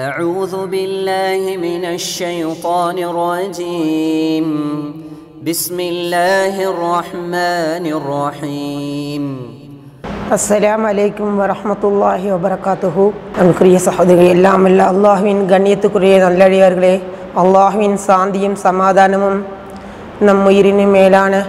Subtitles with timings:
[0.00, 4.46] أعوذ بالله من الشيطان الرجيم
[5.42, 9.24] بسم الله الرحمن الرحيم
[10.32, 12.96] السلام عليكم ورحمة الله وبركاته
[13.36, 16.94] أنكري അസ്സലാം വലൈക്കും വറഹമത്തല്ലാഹി വബർക്കാത്തുഹു നമുക്കുറിയ സഹോദരി എല്ലാം അല്ല അള്ളാഹുവിൻ ഗണ്യത്തുക്കുറിയ നല്ലടിയാറുകളെ
[17.42, 19.34] അള്ളാഹുവിൻ സാന്തിയും സമാധാനവും
[20.28, 21.40] നമ്മുയിരിന് മേലാണ്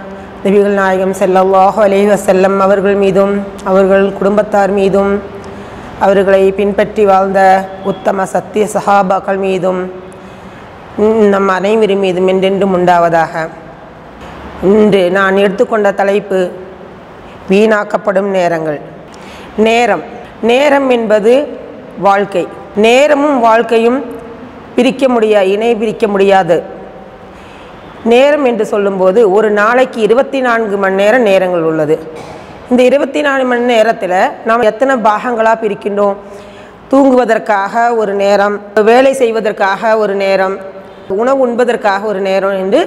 [0.46, 3.32] നബികൾ നായകം സല്ലാഹു അലൈഹി വസല്ലം അവർ മീതും
[3.72, 3.84] അവർ
[4.20, 5.10] കുടുംബത്താർ മീതും
[6.02, 9.82] அவர்களை பின்பற்றி வாழ்ந்த உத்தம சத்திய சஹாபாக்கள் மீதும்
[11.34, 13.50] நம் அனைவரும் மீதும் என்றென்றும் உண்டாவதாக.
[14.64, 16.52] இன்று நான் எடுத்துக்கொண்ட தலைப்பு
[17.50, 18.80] வீணாக்கப்படும் நேரங்கள்.
[19.58, 20.04] நேரம்.
[20.42, 21.34] நேரம் என்பது
[22.00, 22.48] வாழ்க்கை.
[22.76, 24.06] நேரமும் வாழ்க்கையும்
[24.76, 26.64] பிரிக்க முடியாது இணை பிரிக்க முடியாது.
[28.04, 31.96] நேரம் என்று சொல்லும்போது ஒரு நாளைக்கு இருபத்தி நான்கு மணி நேரம் நேரங்கள் உள்ளது.
[32.72, 34.12] இந்த இருபத்தி நாலு மணி நேரத்தில்
[34.50, 36.18] நாம் எத்தனை பாகங்களாக பிரிக்கின்றோம்?
[36.92, 38.56] தூங்குவதற்காக ஒரு நேரம்
[38.90, 40.56] வேலை செய்வதற்காக ஒரு நேரம்
[41.16, 42.82] உணவு உண்பதற்காக ஒரு நேரம் என்று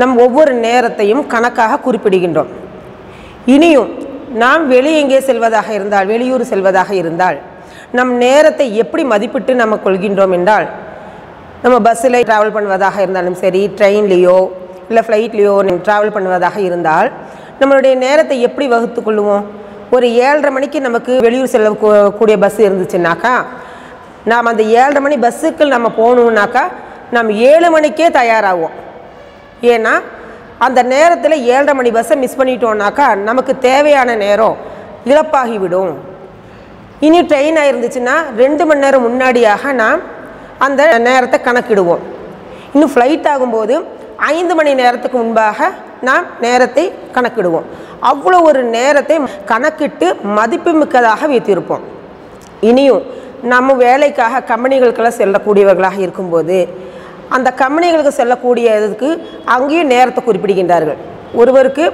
[0.00, 2.50] நம் ஒவ்வொரு நேரத்தையும் கணக்காக குறிப்பிடுகின்றோம்.
[3.54, 3.90] இனியும்
[4.42, 7.38] நாம் வெளியே எங்கே செல்வதாக இருந்தால் வெளியூர் செல்வதாக இருந்தால்
[7.98, 10.66] நம் நேரத்தை எப்படி மதிப்பிட்டு நம்ம கொள்கின்றோம் என்றால்
[11.64, 14.38] நம்ம பஸ்ஸில் ட்ராவல் பண்ணுவதாக இருந்தாலும் சரி ட்ரெயின்லேயோ
[14.88, 15.54] இல்லை ஃப்ளைட்லேயோ
[15.86, 17.08] ட்ராவல் பண்ணுவதாக இருந்தால்
[17.60, 19.44] நம்மளுடைய நேரத்தை எப்படி வகுத்து கொள்ளுவோம்?
[19.94, 21.70] ஒரு ஏழரை மணிக்கு நமக்கு வெளியூர் செல்ல
[22.18, 23.34] கூடிய பஸ் இருந்துச்சுனாக்கா
[24.30, 26.64] நாம் அந்த ஏழரை மணி பஸ்ஸுக்கு நம்ம போகணுன்னாக்கா
[27.16, 28.76] நம்ம ஏழு மணிக்கே தயாராகுவோம்.
[29.72, 29.94] ஏன்னா
[30.66, 34.56] அந்த நேரத்தில் ஏழரை மணி பஸ்ஸை மிஸ் பண்ணிட்டோம்னாக்கா நமக்கு தேவையான நேரம்
[35.12, 35.92] இழப்பாகிவிடும்.
[37.06, 40.02] இனி ட்ரெயினாக இருந்துச்சுன்னா ரெண்டு மணி நேரம் முன்னாடியாக நாம்
[40.66, 42.02] அந்த நேரத்தை கணக்கிடுவோம்.
[42.74, 43.74] இன்னும் ஃப்ளைட் ஆகும்போது
[44.30, 45.68] ஐந்து மணி நேரத்துக்கு முன்பாக
[46.08, 46.84] நாம் நேரத்தை
[47.16, 47.66] கணக்கிடுவோம்.
[48.10, 49.16] அவ்வளோ ஒரு நேரத்தை
[49.50, 50.06] கணக்கிட்டு
[50.38, 51.84] மதிப்புமிக்கதாக வைத்திருப்போம்.
[52.70, 53.04] இனியும்
[53.52, 56.58] நம்ம வேலைக்காக கம்பெனிகளுக்கெல்லாம் செல்லக்கூடியவர்களாக இருக்கும்போது
[57.36, 59.10] அந்த கம்பெனிகளுக்கு செல்லக்கூடியதுக்கு
[59.54, 60.98] அங்கேயும் நேரத்தை குறிப்பிடுகின்றார்கள்.
[61.40, 61.84] ஒருவருக்கு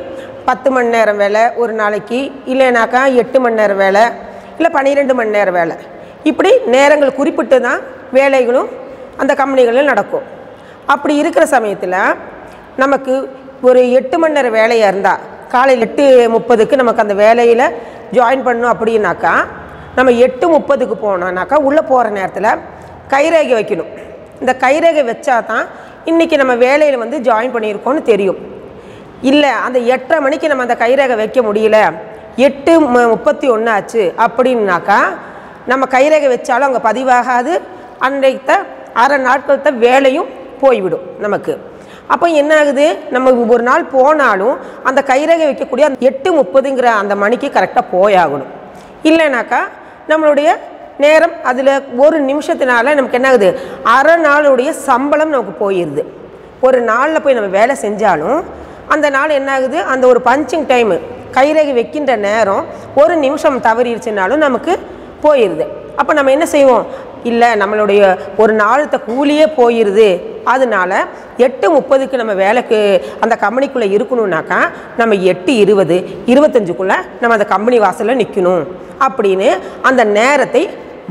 [0.49, 2.19] பத்து மணி நேரம் வேலை ஒரு நாளைக்கு
[2.53, 4.03] இல்லைனாக்கா எட்டு மணி நேரம் வேலை
[4.57, 5.77] இல்லை பன்னிரெண்டு மணி நேரம் வேலை.
[6.31, 7.81] இப்படி நேரங்கள் குறிப்பிட்டு தான்
[8.19, 8.69] வேலைகளும்
[9.23, 10.27] அந்த கம்பெனிகளில் நடக்கும்.
[10.95, 11.97] அப்படி இருக்கிற சமயத்தில்
[12.83, 13.15] நமக்கு
[13.69, 15.23] ஒரு எட்டு மணி நேரம் வேலையாக இருந்தால்
[15.55, 16.05] காலையில் எட்டு
[16.35, 17.65] முப்பதுக்கு நமக்கு அந்த வேலையில்
[18.17, 19.33] ஜாயின் பண்ணணும் அப்படின்னாக்கா
[19.97, 22.51] நம்ம எட்டு முப்பதுக்கு போனோம்னாக்கா உள்ளே போகிற நேரத்தில்
[23.13, 23.91] கைரேகை வைக்கணும்.
[24.43, 25.67] இந்த கைரேகை வச்சா தான்
[26.11, 28.41] இன்றைக்கி நம்ம வேலையில் வந்து ஜாயின் பண்ணியிருக்கோம்னு தெரியும்.
[29.31, 31.79] இல்லை அந்த எட்டரை மணிக்கு நம்ம அந்த கைரேகை வைக்க முடியல
[32.49, 32.73] எட்டு
[33.13, 35.01] முப்பத்தி ஒன்று ஆச்சு அப்படின்னாக்கா
[35.71, 37.55] நம்ம கைரேகை வச்சாலும் அங்கே பதிவாகாது.
[38.07, 38.51] அன்றைத்த
[39.03, 40.29] அரை நாட்களத்த வேலையும்
[40.63, 41.53] போய்விடும் நமக்கு.
[42.15, 44.57] அப்போ என்ன ஆகுது நம்ம ஒரு நாள் போனாலும்
[44.89, 48.53] அந்த கைரகை வைக்கக்கூடிய அந்த எட்டு முப்பதுங்கிற அந்த மணிக்கு கரெக்டாக போயாகணும்.
[49.11, 49.61] இல்லைனாக்கா
[50.11, 50.49] நம்மளுடைய
[51.05, 53.49] நேரம் அதில் ஒரு நிமிஷத்தினால நமக்கு என்ன ஆகுது
[53.97, 56.03] அரை நாளுடைய சம்பளம் நமக்கு போயிடுது
[56.61, 58.41] ஒரு நாளில் போய் நம்ம வேலை செஞ்சாலும்
[58.95, 60.97] அந்த நாள் என்ன ஆகுது அந்த ஒரு பஞ்சிங் டைமு
[61.37, 62.65] கைரேகை வைக்கின்ற நேரம்
[62.95, 64.73] ஒரு நிமிஷம் தவறிடுச்சுனாலும் நமக்கு
[65.23, 65.67] போயிடுது
[66.01, 66.85] அப்போ நம்ம என்ன செய்வோம்?
[67.31, 68.01] இல்லை நம்மளுடைய
[68.43, 70.09] ஒரு நாளத்த கூலியே போயிடுது
[70.53, 70.91] அதனால
[71.47, 72.79] எட்டு முப்பதுக்கு நம்ம வேலைக்கு
[73.25, 74.59] அந்த கம்பெனிக்குள்ளே இருக்கணும்னாக்கா
[75.01, 75.97] நம்ம எட்டு இருபது
[76.33, 78.65] இருபத்தஞ்சுக்குள்ளே நம்ம அந்த கம்பெனி வாசலில் நிற்கணும்
[79.07, 79.49] அப்படின்னு
[79.91, 80.63] அந்த நேரத்தை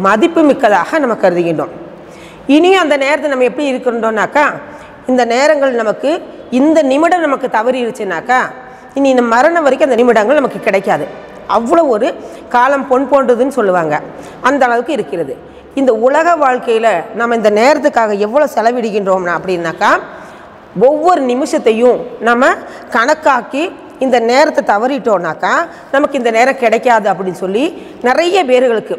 [0.06, 1.74] மதிப்புமிக்கதாக நம்ம கருதுகின்றோம்.
[2.56, 4.46] இனியும் அந்த நேரத்தை நம்ம எப்படி இருக்கின்றோம்னாக்கா
[5.12, 6.10] இந்த நேரங்கள் நமக்கு
[6.60, 8.40] இந்த நிமிடம் நமக்கு தவறிடுச்சுனாக்கா
[8.98, 11.06] இனி இந்த மரணம் வரைக்கும் அந்த நிமிடங்கள் நமக்கு கிடைக்காது.
[11.56, 12.08] அவ்வளோ ஒரு
[12.56, 13.96] காலம் பொன் போன்றதுன்னு சொல்லுவாங்க.
[14.50, 15.36] அந்த அளவுக்கு இருக்கிறது.
[15.80, 19.92] இந்த உலக வாழ்க்கையில் நம்ம இந்த நேரத்துக்காக எவ்வளோ செலவிடுகின்றோம்னா அப்படின்னாக்கா
[20.88, 22.50] ஒவ்வொரு நிமிஷத்தையும் நம்ம
[22.96, 23.64] கணக்காக்கி
[24.06, 25.54] இந்த நேரத்தை தவறிட்டோம்னாக்கா
[25.94, 27.64] நமக்கு இந்த நேரம் கிடைக்காது அப்படின்னு சொல்லி
[28.08, 28.96] நிறைய பேர்களுக்கு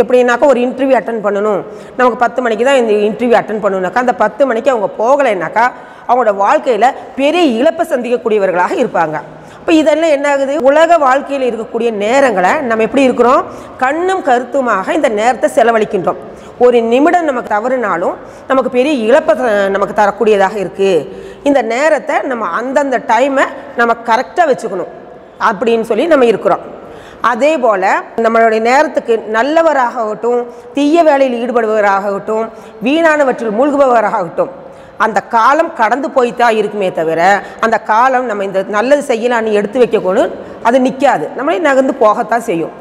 [0.00, 1.62] எப்படின்னாக்கா ஒரு இன்டர்வியூ அட்டன் பண்ணணும்.
[1.98, 5.64] நமக்கு பத்து மணிக்கு தான் இந்த இன்டர்வியூ அட்டன் பண்ணணுனாக்கா அந்த பத்து மணிக்கு அவங்க போகலைன்னாக்கா
[6.08, 9.18] அவங்களோட வாழ்க்கையில் பெரிய இழப்பை சந்திக்கக்கூடியவர்களாக இருப்பாங்க.
[9.62, 13.44] இப்போ இதெல்லாம் என்ன ஆகுது உலக வாழ்க்கையில் இருக்கக்கூடிய நேரங்களை நம்ம எப்படி இருக்கிறோம்?
[13.76, 16.16] கண்ணும் கருத்துமாக இந்த நேரத்தை செலவழிக்கின்றோம்.
[16.58, 18.14] ஒரு நிமிடம் நமக்கு தவறுனாலும்
[18.48, 21.08] நமக்கு பெரிய இழப்பை த- நமக்கு தரக்கூடியதாக இருக்குது
[21.42, 23.42] இந்த நேரத்தை நம்ம அந்தந்த டைமை
[23.76, 24.88] நம்ம கரெக்டாக வச்சுக்கணும்.
[25.50, 26.60] அப்படின்னு சொல்லி நம்ம இருக்கிறோம்.
[27.20, 27.84] அதே போல்
[28.16, 32.48] நம்மளுடைய நேரத்துக்கு நல்லவராகட்டும் தீய வேலையில் ஈடுபடுபவராகட்டும்
[32.84, 34.48] வீணானவற்றில் மூழ்குபவராகட்டும்
[35.04, 37.20] அந்த காலம் கடந்து போய்த்தான் இருக்குமே தவிர
[37.64, 40.32] அந்த காலம் நம்ம இந்த நல்லது செய்யலான்னு எடுத்து வைக்கக்கூடும்
[40.68, 42.74] அது நிற்காது நம்மளே நகர்ந்து போகத்தான் செய்யும்.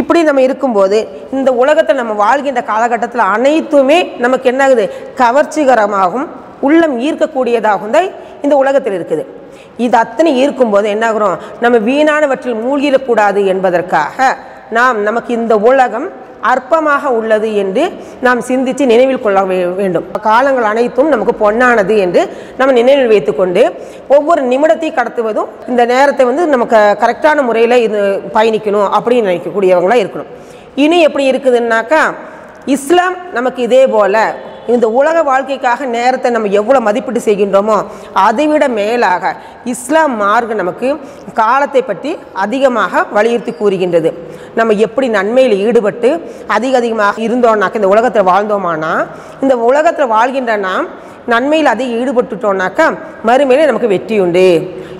[0.00, 0.98] இப்படி நம்ம இருக்கும்போது
[1.36, 4.84] இந்த உலகத்தை நம்ம வாழ்கின்ற காலகட்டத்தில் அனைத்துமே நமக்கு என்ன ஆகுது
[5.20, 6.26] கவர்ச்சிகரமாகவும்
[6.66, 8.08] உள்ளம் ஈர்க்கக்கூடியதாகவும் தான்
[8.44, 9.24] இந்த உலகத்தில் இருக்குது.
[9.84, 11.36] இது அத்தனை ஈர்க்கும்போது என்னாகிறோம்?
[11.62, 14.18] நம்ம வீணானவற்றில் மூழ்கிடக்கூடாது என்பதற்காக
[14.76, 16.08] நாம் நமக்கு இந்த உலகம்
[16.42, 20.10] அற்பமாக உள்ளது என்று நாம் சிந்தித்து நினைவில் கொள்ள வே- வேண்டும்.
[20.20, 22.22] காலங்கள் அனைத்தும் நமக்கு பொன்னானது என்று
[22.56, 23.62] நம்ம நினைவில் வைத்துக்கொண்டு
[24.08, 28.00] ஒவ்வொரு நிமிடத்தை கடத்துவதும் இந்த நேரத்தை வந்து நமக்கு கரெக்டான முறையில் இது
[28.34, 30.30] பயணிக்கணும் அப்படின்னு நினைக்கக்கூடியவங்களாக இருக்கணும்.
[30.74, 32.02] இனி எப்படி இருக்குதுன்னாக்கா
[32.64, 34.18] இஸ்லாம் நமக்கு இதே போல்
[34.72, 37.76] இந்த உலக வாழ்க்கைக்காக நேரத்தை நம்ம எவ்வளோ மதிப்பீடு செய்கின்றோமோ
[38.26, 39.32] அதைவிட மேலாக
[39.72, 40.88] இஸ்லாம் மார்க்கம் நமக்கு
[41.40, 42.10] காலத்தை பற்றி
[42.44, 44.10] அதிகமாக வலியுறுத்தி கூறுகின்றது.
[44.58, 46.10] நம்ம எப்படி நன்மையில் ஈடுபட்டு
[46.56, 48.92] அதிக அதிகமாக இருந்தோம்னாக்க இந்த உலகத்தில் வாழ்ந்தோமானா
[49.44, 50.88] இந்த உலகத்தில் வாழ்கின்ற நாம்
[51.32, 52.86] நன்மையில் அதிக ஈடுபட்டுட்டோம்னாக்கா
[53.28, 54.46] மறுமையிலே நமக்கு வெற்றி உண்டு.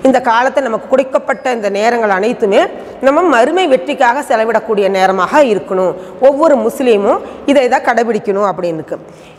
[0.07, 2.61] இந்த காலத்தை நமக்கு கொடுக்கப்பட்ட இந்த நேரங்கள் அனைத்துமே
[3.07, 5.93] நம்ம மறுமை வெற்றிக்காக செலவிடக்கூடிய நேரமாக இருக்கணும்.
[6.27, 7.21] ஒவ்வொரு முஸ்லீமும்
[7.51, 8.83] இதை தான் கடைபிடிக்கணும் அப்படின்னு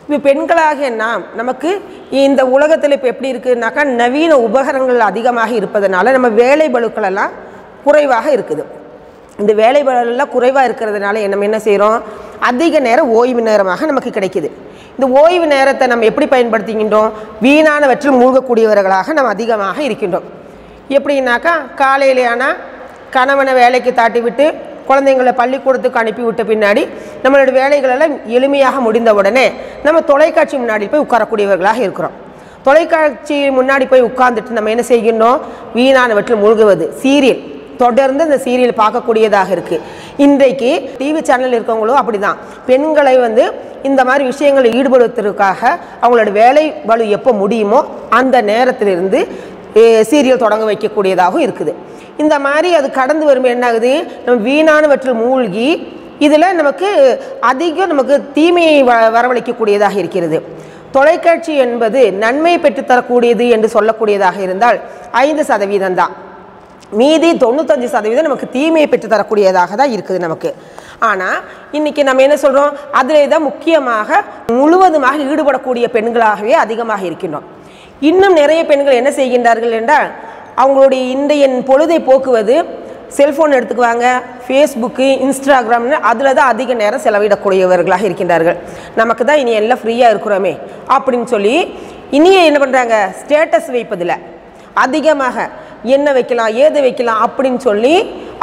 [0.05, 1.71] இப்போ பெண்களாகிய நாம் நமக்கு
[2.23, 7.33] இந்த உலகத்தில் இப்போ எப்படி இருக்குதுனாக்கா நவீன உபகரணங்கள் அதிகமாக இருப்பதனால நம்ம வேலை பலுக்களெல்லாம்
[7.85, 8.65] குறைவாக இருக்குது.
[9.43, 11.97] இந்த வேலை பளுலாம் குறைவாக இருக்கிறதுனால நம்ம என்ன செய்கிறோம்
[12.51, 14.51] அதிக நேரம் ஓய்வு நேரமாக நமக்கு கிடைக்குது.
[14.97, 17.11] இந்த ஓய்வு நேரத்தை நம்ம எப்படி பயன்படுத்திக்கின்றோம்
[17.47, 20.29] வீணானவற்றில் மூழ்கக்கூடியவர்களாக நம்ம அதிகமாக இருக்கின்றோம்.
[20.99, 22.57] எப்படின்னாக்கா காலையிலே ஆனால்
[23.17, 24.47] கணவனை வேலைக்கு தாட்டி விட்டு
[24.89, 26.83] குழந்தைங்களை பள்ளிக்கூடத்துக்கு அனுப்பி விட்ட பின்னாடி
[27.25, 29.47] நம்மளோட வேலைகளெல்லாம் எளிமையாக முடிந்த உடனே
[29.87, 32.15] நம்ம தொலைக்காட்சி முன்னாடி போய் உட்காரக்கூடியவர்களாக இருக்கிறோம்.
[32.67, 35.41] தொலைக்காட்சி முன்னாடி போய் உட்கார்ந்துட்டு நம்ம என்ன செய்கின்றோம்?
[35.79, 36.85] வீணானவற்றில் மூழ்குவது.
[37.03, 37.43] சீரியல்.
[37.83, 39.85] தொடர்ந்து இந்த சீரியல் பார்க்கக்கூடியதாக இருக்குது
[40.25, 42.37] இன்றைக்கு டிவி சேனல் இருக்கவங்களும் அப்படிதான்.
[42.69, 43.45] பெண்களை வந்து
[43.89, 45.61] இந்த மாதிரி விஷயங்களில் ஈடுபடுவதற்காக
[46.03, 47.81] அவங்களோட வேலை வலு எப்போ முடியுமோ
[48.19, 49.21] அந்த நேரத்திலிருந்து
[50.11, 51.73] சீரியல் தொடங்க வைக்கக்கூடியதாகவும் இருக்குது.
[52.23, 53.93] இந்த மாதிரி அது கடந்து வரும் என்ன ஆகுது
[54.25, 55.69] நம்ம வீணானவற்றில் மூழ்கி
[56.27, 56.89] இதில் நமக்கு
[57.51, 60.39] அதிகம் நமக்கு தீமையை வ வரவழைக்கக்கூடியதாக இருக்கிறது.
[60.97, 64.79] தொலைக்காட்சி என்பது நன்மை பெற்றுத்தரக்கூடியது என்று சொல்லக்கூடியதாக இருந்தால்
[65.25, 66.13] ஐந்து சதவீதம் தான்.
[67.01, 70.51] மீதி தொண்ணூத்தஞ்சு சதவீதம் நமக்கு தீமையை பெற்றுத்தரக்கூடியதாக தான் இருக்குது நமக்கு.
[71.09, 71.39] ஆனால்
[71.77, 74.21] இன்றைக்கி நம்ம என்ன சொல்கிறோம் அதில் தான் முக்கியமாக
[74.59, 77.49] முழுவதுமாக ஈடுபடக்கூடிய பெண்களாகவே அதிகமாக இருக்கின்றோம்.
[78.11, 80.09] இன்னும் நிறைய பெண்கள் என்ன செய்கின்றார்கள் என்றால்
[80.63, 82.57] அவங்களுடைய இன்றைய பொழுதை போக்குவது
[83.17, 84.07] செல்ஃபோன் எடுத்துக்குவாங்க
[84.45, 88.57] ஃபேஸ்புக்கு இன்ஸ்டாகிராம்னு அதில் தான் அதிக நேரம் செலவிடக்கூடியவர்களாக இருக்கின்றார்கள்.
[89.01, 90.53] நமக்கு தான் இனி எல்லாம் ஃப்ரீயாக இருக்கிறோமே
[90.95, 91.55] அப்படின்னு சொல்லி
[92.19, 94.17] இனியே என்ன பண்ணுறாங்க ஸ்டேட்டஸ் வைப்பதில்
[94.85, 95.47] அதிகமாக
[95.97, 97.95] என்ன வைக்கலாம் ஏது வைக்கலாம் அப்படின்னு சொல்லி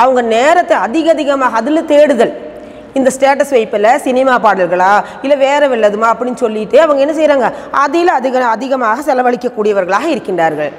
[0.04, 2.34] அவங்க நேரத்தை அதிக அதிகமாக அதில் தேடுதல்.
[3.00, 4.94] இந்த ஸ்டேட்டஸ் வைப்பில் சினிமா பாடல்களா
[5.24, 7.50] இல்லை வேறு வெள்ளதுமா அப்படின்னு சொல்லிட்டு அவங்க என்ன செய்கிறாங்க
[7.84, 10.72] அதில் அதிக அதிகமாக செலவழிக்கக்கூடியவர்களாக இருக்கின்றார்கள்.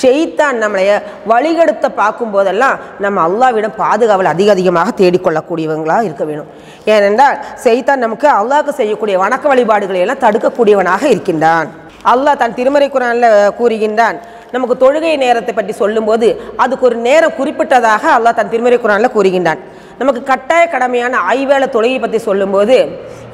[0.00, 0.90] ஷெய்தான் நம்மளைய
[1.30, 6.48] வழிகெடுத்த பார்க்கும்போதெல்லாம் நம்ம அல்லாவிடம் பாதுகாவல் அதிக அதிகமாக தேடிக்கொள்ளக்கூடியவங்களாக இருக்க வேணும்.
[6.94, 11.68] ஏனென்றால் செய்தான் நமக்கு அல்லாவுக்கு செய்யக்கூடிய வணக்க வழிபாடுகளை எல்லாம் தடுக்கக்கூடியவனாக இருக்கின்றான்.
[12.12, 14.18] அல்லாஹ் தன் திருமறை குரானில் கூறுகின்றான்.
[14.54, 16.28] நமக்கு தொழுகை நேரத்தை பற்றி சொல்லும்போது
[16.62, 19.60] அதுக்கு ஒரு நேரம் குறிப்பிட்டதாக அல்லாஹ் தன் திருமறை குரானில் கூறுகின்றான்.
[20.00, 22.76] நமக்கு கட்டாய கடமையான ஐவேளை தொழுகை பற்றி சொல்லும்போது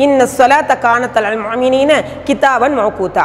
[0.05, 1.93] இன்ன சொலாத்த காணத்தல் மாமினின
[2.29, 3.25] கிதாபன் மௌகூத்தா.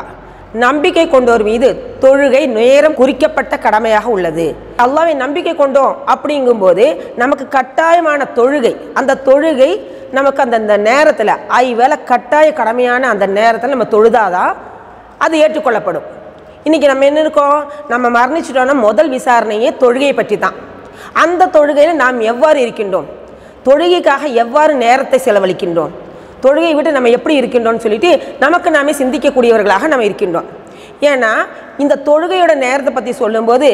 [0.54, 4.56] நம்பிக்கை கொண்டோர் மீது தொழுகை நேரம் குறிக்கப்பட்ட கடமையாக உள்ளது.
[4.78, 9.82] அல்லாவை நம்பிக்கை கொண்டோம் அப்படிங்கும்போது நமக்கு கட்டாயமான தொழுகை அந்த தொழுகை
[10.12, 14.54] நமக்கு அந்தந்த நேரத்தில் ஐவேளை கட்டாய கடமையான அந்த நேரத்தில் நம்ம தொழுதாதான்
[15.18, 16.08] அது ஏற்றுக்கொள்ளப்படும்.
[16.66, 17.72] இன்றைக்கி நம்ம என்ன இருக்கோம்?
[17.88, 20.54] நம்ம மரணிச்சிட்டோன்னா முதல் விசாரணையே தொழுகையை பற்றி தான்
[21.14, 23.06] அந்த தொழுகையில் நாம் எவ்வாறு இருக்கின்றோம்?
[23.66, 25.92] தொழுகைக்காக எவ்வாறு நேரத்தை செலவழிக்கின்றோம்?
[26.46, 30.50] தொழுகையை விட்டு நம்ம எப்படி இருக்கின்றோம்னு சொல்லிட்டு நமக்கு நாமே சிந்திக்கக்கூடியவர்களாக நம்ம இருக்கின்றோம்.
[31.12, 31.32] ஏன்னா
[31.84, 33.70] இந்த தொழுகையோட நேரத்தை பற்றி சொல்லும்போது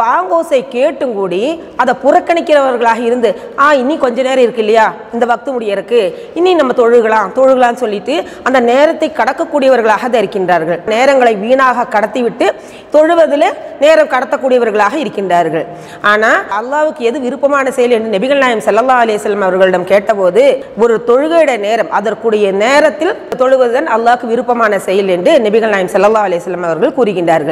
[0.00, 1.42] பாங்கோசை கேட்டும் கூடி
[1.82, 3.30] அதை புறக்கணிக்கிறவர்களாக இருந்து
[3.64, 4.86] ஆ இனி கொஞ்ச நேரம் இருக்கு இல்லையா?
[5.14, 6.00] இந்த வக்து இருக்கு.
[6.38, 8.14] இனி நம்ம தொழுகலாம் தொழுகலாம்னு சொல்லிட்டு
[8.48, 10.80] அந்த நேரத்தை கடக்கக்கூடியவர்களாக தான் இருக்கின்றார்கள்.
[10.94, 12.46] நேரங்களை வீணாக கடத்திவிட்டு
[12.94, 13.46] தொழுவதில்
[13.84, 15.64] நேரம் கடத்தக்கூடியவர்களாக இருக்கின்றார்கள்.
[16.10, 20.42] ஆனால் அல்லாவுக்கு எது விருப்பமான செயல் என்று நபிகள் நாயம் செல்லல்லா அலைஹி அவர்களிடம் கேட்டபோது
[20.82, 26.96] ஒரு தொழுகையுடைய நேரம் அதற்குரிய நேரத்தில் தொழுவதுதான் அல்லாவுக்கு விருப்பமான செயல் என்று நபிகள் நாயம் செல்லல்லா அலைஹி அவர்கள்
[26.98, 27.51] கூறுகின்றார்கள்.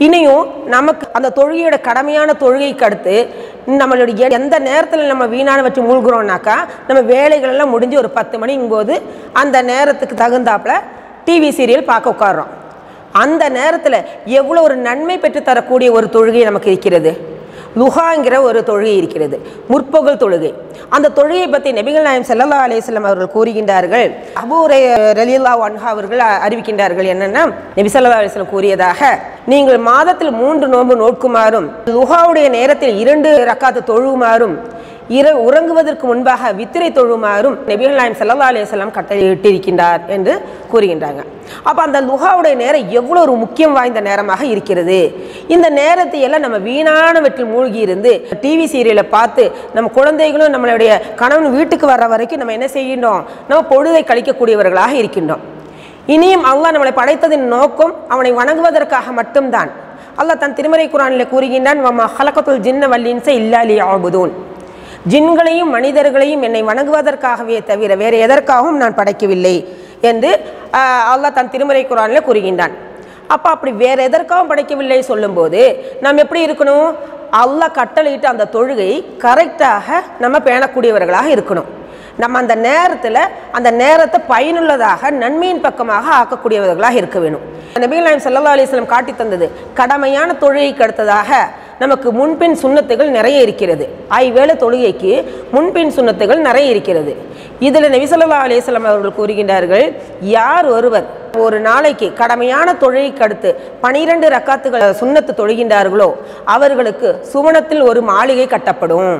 [0.00, 3.16] இனியும் நமக்கு அந்த தொழுகையோட கடமையான தொழுகைக்கு அடுத்து
[3.78, 6.56] நம்மளுடைய எந்த நேரத்தில் நம்ம வீணானவற்றை மூழ்கிறோம்னாக்கா
[6.88, 8.94] நம்ம வேலைகளெல்லாம் முடிஞ்சு ஒரு பத்து மணிங்கும் போது
[9.32, 10.74] அந்த நேரத்துக்கு தகுந்தாப்புல
[11.24, 12.50] டிவி சீரியல் பார்க்க உட்காடுறோம்
[13.12, 17.12] அந்த நேரத்தில் எவ்வளோ ஒரு நன்மை பெற்று தரக்கூடிய ஒரு தொழுகை நமக்கு இருக்கிறது?
[17.78, 19.36] லுஹாங்கிற ஒரு தொழுகை இருக்கிறது.
[19.72, 20.50] முற்பகல் தொழுகை.
[20.96, 24.08] அந்த தொழுகையை பற்றி நபிகள் நாயம் செல்லல்லா அலேஸ்லம் அவர்கள் கூறுகின்றார்கள்.
[24.42, 24.80] அபூரை
[25.20, 27.44] ரலில்லா ஒன்ஹா அவர்கள் அறிவிக்கின்றார்கள் என்னென்னா
[27.78, 29.00] நபி ஸல்லல்லாஹு அலைஹி கூறியதாக
[29.52, 34.56] நீங்கள் மாதத்தில் மூன்று நோன்பு நோக்குமாறும் லுஹாவுடைய நேரத்தில் இரண்டு ரக்காத்து தொழுவுமாறும்
[35.18, 40.34] இரவு உறங்குவதற்கு முன்பாக வித்திரை தொழுமாறும் நபிகள் நாயம் சல்லா அலிஸ்லாம் கட்டளையிட்டிருக்கின்றார் என்று
[40.72, 41.20] கூறுகின்றாங்க.
[41.68, 44.98] அப்போ அந்த லுகாவுடைய நேரம் எவ்வளோ ஒரு முக்கியம் வாய்ந்த நேரமாக இருக்கிறது?
[45.54, 48.12] இந்த நேரத்தை எல்லாம் நம்ம வீணானவற்றில் மூழ்கி இருந்து
[48.42, 49.44] டிவி சீரியலை பார்த்து
[49.76, 50.90] நம்ம குழந்தைகளும் நம்மளுடைய
[51.22, 53.24] கணவன் வீட்டுக்கு வர்ற வரைக்கும் நம்ம என்ன செய்கின்றோம்?
[53.48, 55.42] நம்ம பொழுதை கழிக்கக்கூடியவர்களாக இருக்கின்றோம்.
[56.16, 59.72] இனியும் அல்லாஹ் நம்மளை படைத்ததின் நோக்கம் அவனை வணங்குவதற்காக மட்டும்தான்.
[60.20, 64.32] அல்லாஹ் தன் திருமறை குரானில் கூறுகின்றான் நம்ம ஹலக்கத்துல் ஜின்ன வல்லின்ச இல்லாலி ஆபுதூன்
[65.08, 69.54] ஜின்களையும் மனிதர்களையும் என்னை வணங்குவதற்காகவே தவிர வேறு எதற்காகவும் நான் படைக்கவில்லை
[70.10, 70.30] என்று
[71.12, 72.74] அல்லாஹ் தன் திருமறை குரானில் கூறுகின்றான்.
[73.34, 75.60] அப்போ அப்படி வேறு எதற்காகவும் படைக்கவில்லை சொல்லும்போது
[76.04, 76.90] நாம் எப்படி இருக்கணும்?
[77.42, 78.90] அல்லாஹ் கட்டளையிட்டு அந்த தொழுகை
[79.24, 79.88] கரெக்டாக
[80.24, 81.70] நம்ம பேணக்கூடியவர்களாக இருக்கணும்.
[82.22, 83.22] நம்ம அந்த நேரத்தில்
[83.56, 87.44] அந்த நேரத்தை பயனுள்ளதாக நன்மையின் பக்கமாக ஆக்கக்கூடியவர்களாக இருக்க வேணும்.
[87.82, 89.46] நபிகள் நாயம் சல்லா அலிஸ்லம் காட்டி தந்தது
[89.80, 91.40] கடமையான தொழுகைக்கு அடுத்ததாக
[91.82, 93.84] நமக்கு முன்பின் சுண்ணத்துகள் நிறைய இருக்கிறது.
[94.22, 95.12] ஐவேளை தொழுகைக்கு
[95.54, 97.12] முன்பின் சுண்ணத்துகள் நிறைய இருக்கிறது.
[97.68, 99.86] இதில் நபிசல்லா ஸல்லல்லாஹு அவர்கள் கூறுகின்றார்கள்
[100.36, 101.06] யார் ஒருவர்
[101.44, 103.50] ஒரு நாளைக்கு கடமையான தொழுகைக்கு அடுத்து
[103.84, 106.08] பனிரெண்டு ரக்காத்துகள் சுண்ணத்து தொழுகின்றார்களோ
[106.54, 109.12] அவர்களுக்கு சுவனத்தில் ஒரு மாளிகை கட்டப்படும்.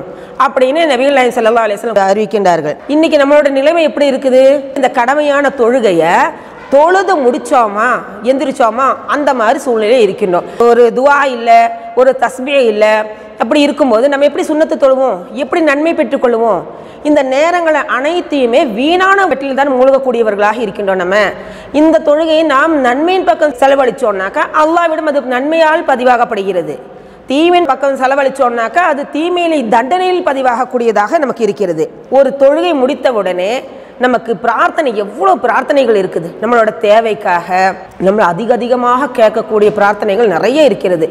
[0.45, 2.77] அப்படின்னு நபிகள் நாயன் ஸல்லல்லாஹு அலைஹி அறிவிக்கின்றார்கள்.
[2.95, 4.43] இன்னைக்கு நம்மளோட நிலைமை எப்படி இருக்குது?
[4.77, 6.15] இந்த கடமையான தொழுகையை
[6.73, 7.87] தொழுது முடித்தோமா
[8.29, 10.45] எந்திரிச்சோமா அந்த மாதிரி சூழ்நிலை இருக்கின்றோம்.
[10.67, 11.59] ஒரு துவா இல்லை
[11.99, 12.93] ஒரு தஸ்பியே இல்லை
[13.41, 15.17] அப்படி இருக்கும்போது நம்ம எப்படி சுண்ணத்து தொழுவோம்?
[15.43, 16.61] எப்படி நன்மை பெற்றுக்கொள்வோம்
[17.09, 21.15] இந்த நேரங்களை அனைத்தையுமே வீணான வெற்றியில் தான் மூழ்கக்கூடியவர்களாக இருக்கின்றோம் நம்ம.
[21.79, 26.75] இந்த தொழுகையை நாம் நன்மையின் பக்கம் செலவழித்தோம்னாக்கா அல்லாவிடம் அது நன்மையால் பதிவாகப்படுகிறது.
[27.31, 31.83] தீமையின் பக்கம் செலவழித்தோம்னாக்கா அது தீமையிலே தண்டனையில் பதிவாகக்கூடியதாக நமக்கு இருக்கிறது.
[32.17, 33.51] ஒரு தொழுகை முடித்தவுடனே
[34.05, 36.29] நமக்கு பிரார்த்தனை எவ்வளோ பிரார்த்தனைகள் இருக்குது?
[36.41, 37.49] நம்மளோட தேவைக்காக
[38.07, 41.07] நம்ம அதிக அதிகமாக கேட்கக்கூடிய பிரார்த்தனைகள் நிறைய இருக்கிறது.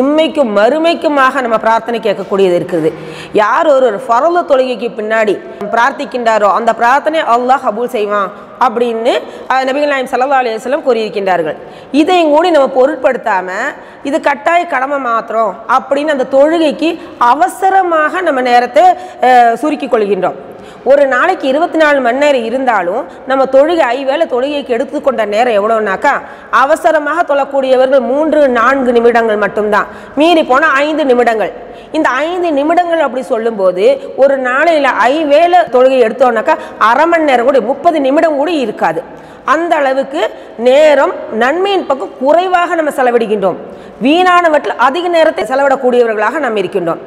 [0.00, 2.90] இம்மைக்கும் மறுமைக்குமாக நம்ம பிரார்த்தனை கேட்கக்கூடியது இருக்குது.
[3.42, 5.34] யார் ஒரு ஒரு ஃபரல தொழுகைக்கு பின்னாடி
[5.74, 8.30] பிரார்த்திக்கின்றாரோ அந்த பிரார்த்தனை அல்லாஹ் கபூல் செய்வான்
[8.66, 9.12] அப்படின்னு
[9.68, 11.56] நபிகள் நாயம் சல்லா அலையம் கூறியிருக்கின்றார்கள்.
[12.00, 13.72] இதையும் கூடி நம்ம பொருட்படுத்தாமல்
[14.08, 16.90] இது கட்டாய கடமை மாத்திரம் அப்படின்னு அந்த தொழுகைக்கு
[17.32, 18.84] அவசரமாக நம்ம நேரத்தை
[19.62, 20.38] சுருக்கி கொள்கின்றோம்.
[20.90, 26.14] ஒரு நாளைக்கு இருபத்தி நாலு மணி நேரம் இருந்தாலும் நம்ம தொழுகை ஐவேளை தொழுகைக்கு எடுத்துக்கொண்ட நேரம் எவ்வளோனாக்கா
[26.62, 29.86] அவசரமாக தொழக்கூடியவர்கள் மூன்று நான்கு நிமிடங்கள் மட்டும்தான்.
[30.16, 31.52] மீறி போனால் ஐந்து நிமிடங்கள்.
[31.92, 33.84] இந்த ஐந்து நிமிடங்கள் அப்படி சொல்லும்போது
[34.16, 36.54] ஒரு நாளையில் ஐவேளை தொழுகை எடுத்தோம்னாக்கா
[36.90, 39.02] அரை மணி நேரம் கூட முப்பது நிமிடம் கூட இருக்காது.
[39.54, 40.22] அந்த அளவுக்கு
[40.68, 43.60] நேரம் நன்மையின் பக்கம் குறைவாக நம்ம செலவிடுகின்றோம்.
[44.02, 47.00] வீணானவற்றில் அதிக நேரத்தை செலவிடக்கூடியவர்களாக நாம் இருக்கின்றோம்.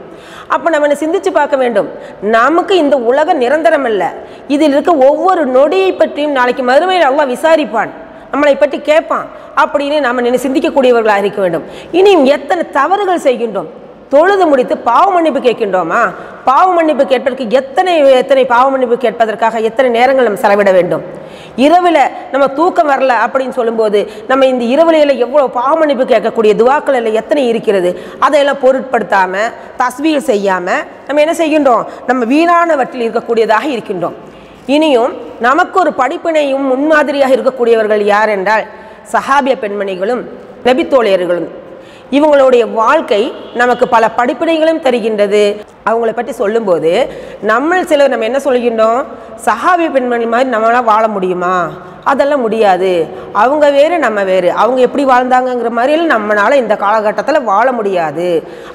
[0.47, 1.89] அப்போ நம்ம என்ன சிந்திச்சு பார்க்க வேண்டும்?
[2.21, 4.13] நமக்கு இந்த உலகம் நிரந்தரம் அல்ல
[4.47, 7.91] இதில் இருக்க ஒவ்வொரு நொடியை பற்றியும் நாளைக்கு மறுமையில் அல்லாஹ் விசாரிப்பான்.
[8.31, 9.27] நம்மளை பற்றி கேட்பான்.
[9.63, 11.63] அப்படின்னு நாம் நினை சிந்திக்கக்கூடியவர்களாக இருக்க வேண்டும்.
[11.91, 13.69] இனியும் எத்தனை தவறுகள் செய்கின்றோம்?
[14.13, 15.99] தொழுது முடித்து பாவ மன்னிப்பு கேட்கின்றோமா?
[16.47, 17.91] பாவ மன்னிப்பு கேட்பதற்கு எத்தனை
[18.21, 21.03] எத்தனை பாவ மன்னிப்பு கேட்பதற்காக எத்தனை நேரங்கள் நம்ம செலவிட வேண்டும்?
[21.65, 22.01] இரவில்
[22.31, 23.99] நம்ம தூக்கம் வரல அப்படின்னு சொல்லும்போது
[24.29, 27.89] நம்ம இந்த இரவுலையில் எவ்வளோ பாவ மன்னிப்பு கேட்கக்கூடிய துவாக்கள் எல்லாம் எத்தனை இருக்கிறது?
[28.25, 29.49] அதையெல்லாம் பொருட்படுத்தாமல்
[29.81, 31.85] தஸ்பீல் செய்யாமல் நம்ம என்ன செய்கின்றோம்?
[32.09, 34.17] நம்ம வீணானவற்றில் இருக்கக்கூடியதாக இருக்கின்றோம்.
[34.75, 35.13] இனியும்
[35.47, 38.65] நமக்கு ஒரு படிப்பினையும் முன்மாதிரியாக இருக்கக்கூடியவர்கள் யார் என்றால்
[39.13, 40.21] சஹாபிய பெண்மணிகளும்
[40.67, 41.49] நபித்தோழியர்களும்
[42.11, 43.21] இவங்களுடைய வாழ்க்கை
[43.53, 45.43] நமக்கு பல படிப்பினைகளும் தருகின்றது.
[45.89, 46.91] அவங்கள பற்றி சொல்லும்போது
[47.41, 49.01] நம்ம சிலர் நம்ம என்ன சொல்கின்றோம்?
[49.45, 51.55] சஹாபி பெண்மணி மாதிரி நம்மளால் வாழ முடியுமா?
[52.03, 52.91] அதெல்லாம் முடியாது.
[53.33, 54.51] அவங்க வேறு நம்ம வேறு.
[54.51, 58.29] அவங்க எப்படி வாழ்ந்தாங்கங்கிற மாதிரியில் நம்மளால் இந்த காலகட்டத்தில் வாழ முடியாது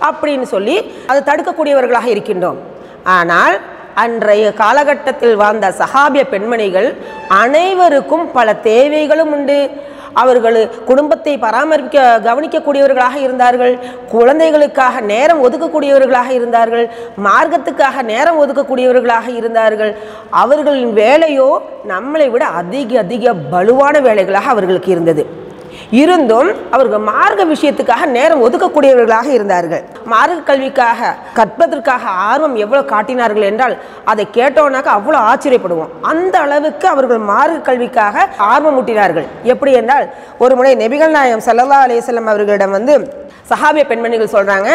[0.09, 0.77] அப்படின்னு சொல்லி
[1.07, 2.61] அதை தடுக்கக்கூடியவர்களாக இருக்கின்றோம்.
[3.05, 3.57] ஆனால்
[3.95, 6.89] அன்றைய காலகட்டத்தில் வாழ்ந்த சஹாபிய பெண்மணிகள்
[7.29, 9.61] அனைவருக்கும் பல தேவைகளும் உண்டு.
[10.23, 10.59] அவர்கள்
[10.91, 11.97] குடும்பத்தை பராமரிக்க
[12.27, 13.75] கவனிக்கக்கூடியவர்களாக இருந்தார்கள்.
[14.15, 16.87] குழந்தைகளுக்காக நேரம் ஒதுக்கக்கூடியவர்களாக இருந்தார்கள்.
[17.29, 19.93] மார்க்கத்துக்காக நேரம் ஒதுக்கக்கூடியவர்களாக இருந்தார்கள்.
[20.43, 21.51] அவர்களின் வேலையோ
[21.95, 25.25] நம்மளை விட அதிக அதிக வலுவான வேலைகளாக அவர்களுக்கு இருந்தது.
[25.91, 29.83] இருந்தும் அவர்கள் மார்க்க விஷயத்துக்காக நேரம் ஒதுக்கக்கூடியவர்களாக இருந்தார்கள்.
[30.13, 33.77] மார்க்க கல்விக்காக கற்பதற்காக ஆர்வம் எவ்வளோ காட்டினார்கள் என்றால்
[34.13, 35.93] அதை கேட்டோம்னாக்க அவ்வளோ ஆச்சரியப்படுவோம்.
[36.13, 39.29] அந்த அளவுக்கு அவர்கள் மார்க்க கல்விக்காக ஆர்வம் ஊட்டினார்கள்.
[39.53, 44.71] எப்படி என்றால் ஒரு முறை நெபிகள் நாயம் சல்லா அலிசல்லம் அவர்களிடம் வந்து சஹாபிய பெண்மணிகள் சொல்கிறாங்க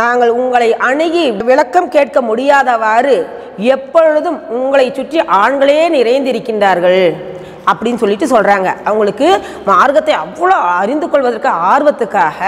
[0.00, 3.16] நாங்கள் உங்களை அணுகி விளக்கம் கேட்க முடியாதவாறு
[3.74, 7.04] எப்பொழுதும் உங்களை சுற்றி ஆண்களே நிறைந்திருக்கின்றார்கள்.
[7.66, 9.28] அப்படின்னு சொல்லிட்டு சொல்கிறாங்க அவங்களுக்கு
[9.66, 12.40] மார்க்கத்தை அவ்வளோ அறிந்து கொள்வதற்கு ஆர்வத்துக்காக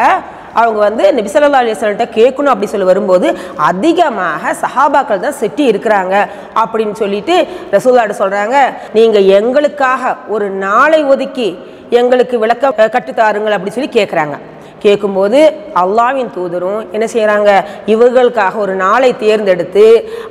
[0.54, 3.28] அவங்க வந்து நபிசல்லா அலிஸ்வல்கிட்ட கேட்கணும் அப்படி சொல்லி வரும்போது
[3.68, 6.14] அதிகமாக சஹாபாக்கள் தான் செட்டி இருக்கிறாங்க
[6.62, 7.34] அப்படின்னு சொல்லிட்டு
[7.72, 8.58] ரசூல்லாட்ட சொல்கிறாங்க
[8.92, 11.48] நீங்கள் எங்களுக்காக ஒரு நாளை ஒதுக்கி
[11.92, 14.36] எங்களுக்கு விளக்க கட்டுத்தாருங்கள் அப்படின்னு அப்படி சொல்லி கேட்குறாங்க
[14.84, 15.40] கேட்கும்போது
[15.82, 17.50] அல்லாவின் தூதரும் என்ன செய்கிறாங்க
[17.92, 19.84] இவர்களுக்காக ஒரு நாளை தேர்ந்தெடுத்து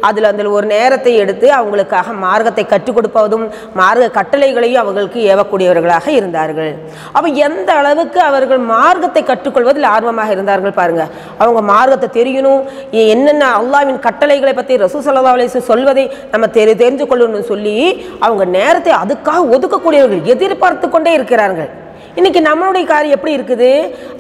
[0.10, 3.46] அதில் அதில் ஒரு நேரத்தை எடுத்து அவங்களுக்காக மார்க்கத்தை கற்றுக் கொடுப்பதும்
[3.80, 6.72] மார்க்க கட்டளைகளையும் அவர்களுக்கு ஏவக்கூடியவர்களாக இருந்தார்கள்.
[7.16, 11.12] அப்போ எந்த அளவுக்கு அவர்கள் மார்க்கத்தை கற்றுக்கொள்வதில் ஆர்வமாக இருந்தார்கள் பாருங்கள்
[11.42, 12.62] அவங்க மார்க்கத்தை தெரியணும்
[13.13, 17.75] என்னென்ன அல்லாவின் கட்டளைகளை பற்றி ரசூ சல்லா அலிஸ் சொல்வதை நம்ம தெரி தெரிஞ்சு கொள்ளணும்னு சொல்லி
[18.27, 21.72] அவங்க நேரத்தை அதுக்காக ஒதுக்கக்கூடியவர்கள் எதிர்பார்த்து கொண்டே இருக்கிறார்கள்.
[22.19, 23.67] இன்றைக்கி நம்மளுடைய காரியம் எப்படி இருக்குது?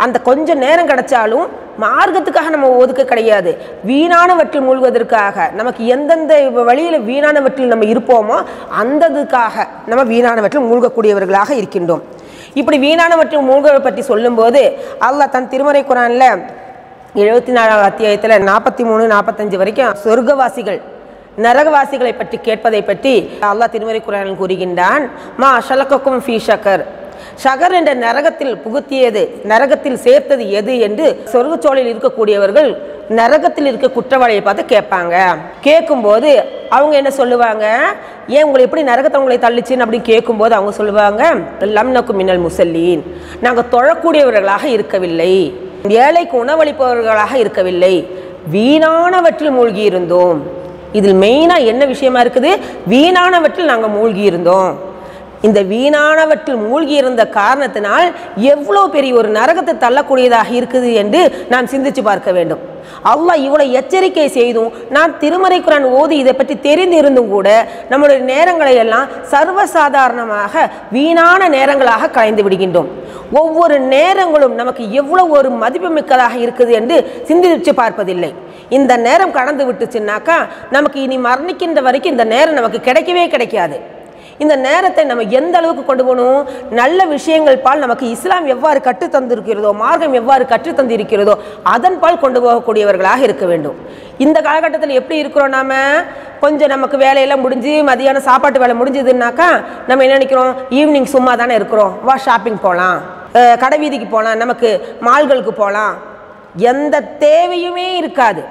[0.03, 1.45] அந்த கொஞ்சம் நேரம் கிடைச்சாலும்
[1.83, 3.51] மார்க்கத்துக்காக நம்ம ஒதுக்க கிடையாது.
[3.89, 6.33] வீணானவற்றில் மூழ்குவதற்காக நமக்கு எந்தெந்த
[6.67, 8.37] வழியில் வீணானவற்றில் நம்ம இருப்போமோ
[8.81, 12.03] அந்ததுக்காக நம்ம வீணானவற்றில் மூழ்கக்கூடியவர்களாக இருக்கின்றோம்.
[12.61, 14.61] இப்படி வீணானவற்றில் மூழ்குவதை பற்றி சொல்லும்போது
[15.07, 16.27] அல்லாஹ் தன் திருமறை குரானில்
[17.23, 20.79] எழுபத்தி நாலாவது அத்தியாயத்தில் நாற்பத்தி மூணு நாற்பத்தஞ்சு வரைக்கும் சொர்க்கவாசிகள்
[21.47, 23.15] நரகவாசிகளை பற்றி கேட்பதை பற்றி
[23.51, 25.03] அல்லாஹ் திருமறை குரானில் கூறுகின்றான்
[25.41, 26.85] மா ஷலக்கக்கும் ஃபீ ஷக்கர்.
[27.43, 32.77] ஷகர் என்ற நரகத்தில் புகுத்தியது நரகத்தில் சேர்த்தது எது என்று சொர்க்கச்சோலையில் இருக்கக்கூடியவர்கள்
[33.09, 35.37] நரகத்தில் இருக்க குற்றவாளியை பார்த்து கேட்பாங்க.
[35.61, 37.65] கேட்கும்போது அவங்க என்ன சொல்லுவாங்க?
[38.27, 39.85] ஏன் உங்களை எப்படி நரகத்தை உங்களை தள்ளிச்சுன்னு?
[39.85, 43.01] அப்படின்னு கேட்கும்போது அவங்க சொல்லுவாங்க லம்னக்கு மின்னல் முசல்லீன்.
[43.41, 45.53] நாங்கள் தொழக்கூடியவர்களாக இருக்கவில்லை.
[45.89, 48.07] ஏழைக்கு உணவளிப்பவர்களாக இருக்கவில்லை.
[48.51, 50.41] வீணானவற்றில் மூழ்கி இருந்தோம்
[50.91, 52.57] இதில் மெயினாக என்ன விஷயமா இருக்குது?
[52.89, 54.86] வீணானவற்றில் நாங்கள் மூழ்கி இருந்தோம்
[55.47, 58.07] இந்த வீணானவற்றில் மூழ்கி இருந்த காரணத்தினால்
[58.53, 62.61] எவ்வளோ பெரிய ஒரு நரகத்தை தள்ளக்கூடியதாக இருக்குது என்று நாம் சிந்திச்சு பார்க்க வேண்டும்.
[63.11, 67.47] அல்லாஹ் இவ்வளோ எச்சரிக்கை செய்தும் நான் திருமறை குரான் ஓதி இதை பற்றி தெரிந்திருந்தும் கூட
[67.91, 70.63] நம்முடைய நேரங்களை எல்லாம் சர்வசாதாரணமாக
[70.95, 72.89] வீணான நேரங்களாக கலைந்து விடுகின்றோம்.
[73.41, 76.97] ஒவ்வொரு நேரங்களும் நமக்கு எவ்வளோ ஒரு மதிப்புமிக்கதாக இருக்குது என்று
[77.29, 78.31] சிந்திச்சு பார்ப்பதில்லை.
[78.77, 80.37] இந்த நேரம் கடந்து விட்டுச்சுன்னாக்கா
[80.75, 83.77] நமக்கு இனி மரணிக்கின்ற வரைக்கும் இந்த நேரம் நமக்கு கிடைக்கவே கிடைக்காது.
[84.43, 86.39] இந்த நேரத்தை நம்ம எந்த அளவுக்கு கொண்டு போகணும்?
[86.79, 91.35] நல்ல விஷயங்கள் பால் நமக்கு இஸ்லாம் எவ்வாறு கற்றுத் தந்திருக்கிறதோ மார்க்கம் எவ்வாறு கற்றுத்தந்திருக்கிறதோ
[91.73, 93.77] அதன் பால் கொண்டு போகக்கூடியவர்களாக இருக்க வேண்டும்.
[94.25, 95.73] இந்த காலகட்டத்தில் எப்படி இருக்கிறோம் நாம?
[96.43, 99.49] கொஞ்சம் நமக்கு வேலையெல்லாம் முடிஞ்சு மதியானம் சாப்பாட்டு வேலை முடிஞ்சதுன்னாக்கா
[99.87, 100.51] நம்ம என்ன நினைக்கிறோம்?
[100.79, 101.93] ஈவினிங் சும்மா தானே இருக்கிறோம்.
[102.09, 102.99] வா ஷாப்பிங் போகலாம்
[103.63, 104.69] கடை வீதிக்கு போகலாம் நமக்கு
[105.07, 105.95] மால்களுக்கு போகலாம்
[106.71, 108.41] எந்த தேவையுமே இருக்காது.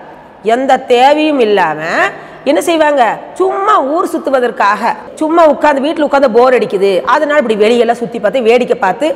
[0.55, 2.11] எந்த தேவையும் இல்லாமல்
[2.50, 3.02] என்ன செய்வாங்க?
[3.40, 6.92] சும்மா ஊர் சுற்றுவதற்காக சும்மா உட்காந்து வீட்டில் உட்காந்து போர் அடிக்குது.
[7.14, 9.08] அதனால் இப்படி வெளியெல்லாம் சுற்றி பார்த்து வேடிக்கை பார்த்து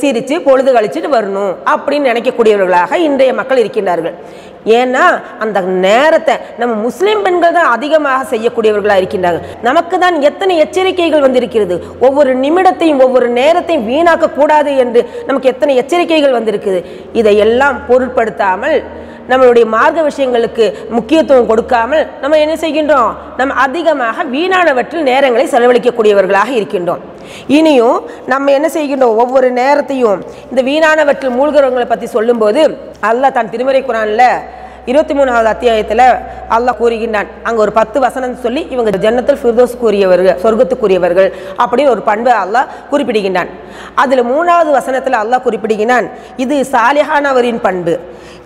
[0.00, 4.14] சிரித்து பொழுது கழிச்சிட்டு வரணும் அப்படின்னு நினைக்கக்கூடியவர்களாக இன்றைய மக்கள் இருக்கின்றார்கள்.
[4.78, 5.02] ஏன்னா
[5.44, 9.40] அந்த நேரத்தை நம்ம முஸ்லீம் பெண்கள் தான் அதிகமாக செய்யக்கூடியவர்களாக இருக்கின்றாங்க.
[9.68, 11.76] நமக்கு தான் எத்தனை எச்சரிக்கைகள் வந்திருக்கிறது?
[12.06, 16.80] ஒவ்வொரு நிமிடத்தையும் ஒவ்வொரு நேரத்தையும் வீணாக்கக்கூடாது என்று நமக்கு எத்தனை எச்சரிக்கைகள் வந்திருக்குது?
[17.22, 18.78] இதையெல்லாம் பொருட்படுத்தாமல்
[19.28, 20.64] நம்மளுடைய மார்க்க விஷயங்களுக்கு
[20.96, 23.10] முக்கியத்துவம் கொடுக்காமல் நம்ம என்ன செய்கின்றோம்?
[23.36, 27.02] நம்ம அதிகமாக வீணானவற்றில் நேரங்களை செலவழிக்கக்கூடியவர்களாக இருக்கின்றோம்.
[27.46, 29.16] இனியும் நம்ம என்ன செய்கின்றோம்?
[29.22, 32.62] ஒவ்வொரு நேரத்தையும் இந்த வீணானவற்றில் மூழ்கிறவங்களை பற்றி சொல்லும்போது
[33.00, 34.22] அல்ல தான் திருமறை குரான்ல
[34.86, 36.04] இருபத்தி மூணாவது அத்தியாயத்தில்
[36.56, 37.28] அல்லாஹ் கூறுகின்றான்.
[37.42, 43.50] அங்கே ஒரு பத்து வசனம் சொல்லி இவங்க ஜன்னத்தில் ஃபிர்தோஸ் கூறியவர்கள் சொர்க்கத்துக்குரியவர்கள் அப்படின்னு ஒரு பண்பை அல்லாஹ் குறிப்பிடுகின்றான்.
[43.94, 47.98] அதில் மூணாவது வசனத்தில் அல்லாஹ் குறிப்பிடுகின்றான் இது சாலிஹானவரின் பண்பு.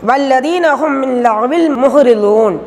[0.08, 2.58] வல்லதீனஹும் இல்லாவில் லஅவில்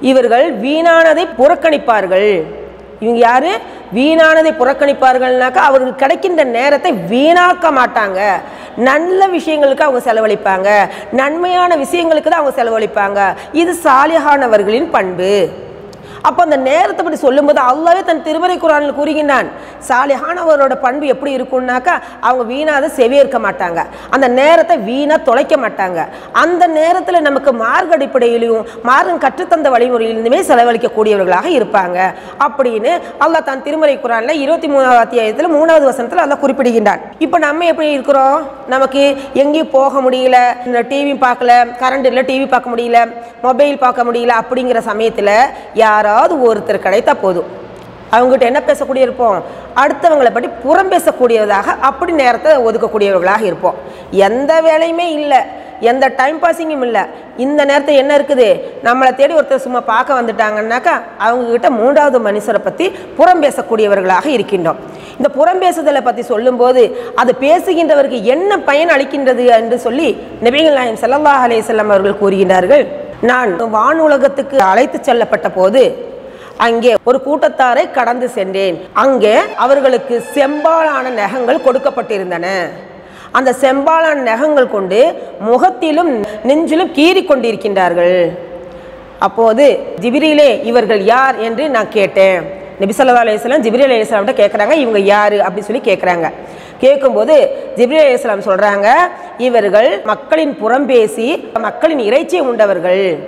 [0.00, 2.30] இவர்கள் வீணானதை புறக்கணிப்பார்கள்.
[3.00, 3.52] இவங்க யாரு?
[3.94, 8.20] வீணானதை புறக்கணிப்பார்கள்னாக்கா அவர்களுக்கு கிடைக்கின்ற நேரத்தை வீணாக்க மாட்டாங்க.
[8.76, 10.88] நல்ல விஷயங்களுக்கு அவங்க செலவழிப்பாங்க.
[11.12, 13.34] நன்மையான விஷயங்களுக்கு தான் அவங்க செலவழிப்பாங்க.
[13.52, 15.48] இது சாலிஹானவர்களின் பண்பு.
[16.28, 19.48] அப்போ அந்த நேரத்தை பற்றி சொல்லும்போது அல்லாவே தன் திருமறை குரானில் கூறுகின்றான்.
[19.88, 21.94] சாலிஹானவரோட பண்பு எப்படி இருக்கும்னாக்கா
[22.26, 23.80] அவங்க வீணாத செவியேற்க மாட்டாங்க.
[24.14, 26.00] அந்த நேரத்தை வீணாக தொலைக்க மாட்டாங்க.
[26.42, 31.98] அந்த நேரத்தில் நமக்கு மார்க் அடிப்படையிலையும் மார்க்கம் கற்றுத்தந்த வழிமுறையிலிருந்துமே செலவழிக்கக்கூடியவர்களாக இருப்பாங்க.
[32.46, 32.92] அப்படின்னு
[33.26, 37.02] அல்லாஹ் தன் திருமறை குரானில் இருபத்தி மூணாவது அத்தியாயத்தில் மூணாவது வசனத்தில் அல்லாஹ் குறிப்பிடுகின்றான்.
[37.26, 38.38] இப்போ நம்ம எப்படி இருக்கிறோம்?
[38.74, 39.02] நமக்கு
[39.42, 43.00] எங்கேயும் போக முடியல இந்த டிவி பார்க்கல கரண்ட் இல்லை டிவி பார்க்க முடியல
[43.46, 45.30] மொபைல் பார்க்க முடியல அப்படிங்கிற சமயத்தில்
[46.12, 47.50] யாராவது ஒருத்தர் கிடைத்தா போதும்.
[48.14, 49.36] அவங்ககிட்ட என்ன பேசக்கூடிய இருப்போம்?
[49.82, 53.76] அடுத்தவங்களை பற்றி புறம் பேசக்கூடியதாக அப்படி நேரத்தை ஒதுக்கக்கூடியவர்களாக இருப்போம்.
[54.28, 55.38] எந்த வேலையுமே இல்லை.
[55.90, 57.02] எந்த டைம் பாஸிங்கும் இல்லை.
[57.44, 58.48] இந்த நேரத்தில் என்ன இருக்குது?
[58.86, 60.94] நம்மளை தேடி ஒருத்தர் சும்மா பார்க்க வந்துட்டாங்கன்னாக்கா
[61.26, 62.86] அவங்கக்கிட்ட மூன்றாவது மனுஷரை பற்றி
[63.18, 64.80] புறம் பேசக்கூடியவர்களாக இருக்கின்றோம்.
[65.18, 66.82] இந்த புறம் பேசுதலை பற்றி சொல்லும்போது
[67.22, 70.10] அது பேசுகின்றவருக்கு என்ன பயன் அளிக்கின்றது என்று சொல்லி
[70.46, 72.84] நபிகள் நாயம் ஸல்லல்லாஹு அலைஹி அவர்கள் கூறுகின்றார்கள்.
[73.30, 75.82] நான் வானுலகத்துக்கு அழைத்து செல்லப்பட்ட போது
[76.66, 78.76] அங்கே ஒரு கூட்டத்தாரை கடந்து சென்றேன்.
[79.02, 82.46] அங்கே அவர்களுக்கு செம்பாலான நகங்கள் கொடுக்கப்பட்டிருந்தன.
[83.38, 85.00] அந்த செம்பாலான நகங்கள் கொண்டு
[85.50, 86.10] முகத்திலும்
[86.48, 88.18] நெஞ்சிலும் கீறி கொண்டிருக்கின்றார்கள்.
[89.26, 89.66] அப்போது
[90.02, 92.40] ஜிபிரிலே இவர்கள் யார் என்று நான் கேட்டேன்.
[92.82, 96.28] நபிசல்லா அலையம் ஜிபிரி வஸல்லம் கேட்குறாங்க இவங்க யார் அப்படின்னு சொல்லி கேட்குறாங்க
[96.82, 98.88] கேட்கும்போது ஜிப்ரீல் அலைஹிஸ்ஸலாம் சொல்கிறாங்க
[99.38, 103.18] இவர்கள் மக்களின் புறம் பேசி மக்களின் இறைச்சியை உண்டவர்கள்.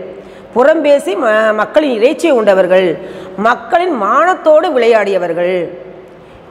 [0.52, 2.98] புறம் பேசி ம- மக்களின் இறைச்சியை உண்டவர்கள்.
[3.36, 5.68] மக்களின் மானத்தோடு விளையாடியவர்கள்.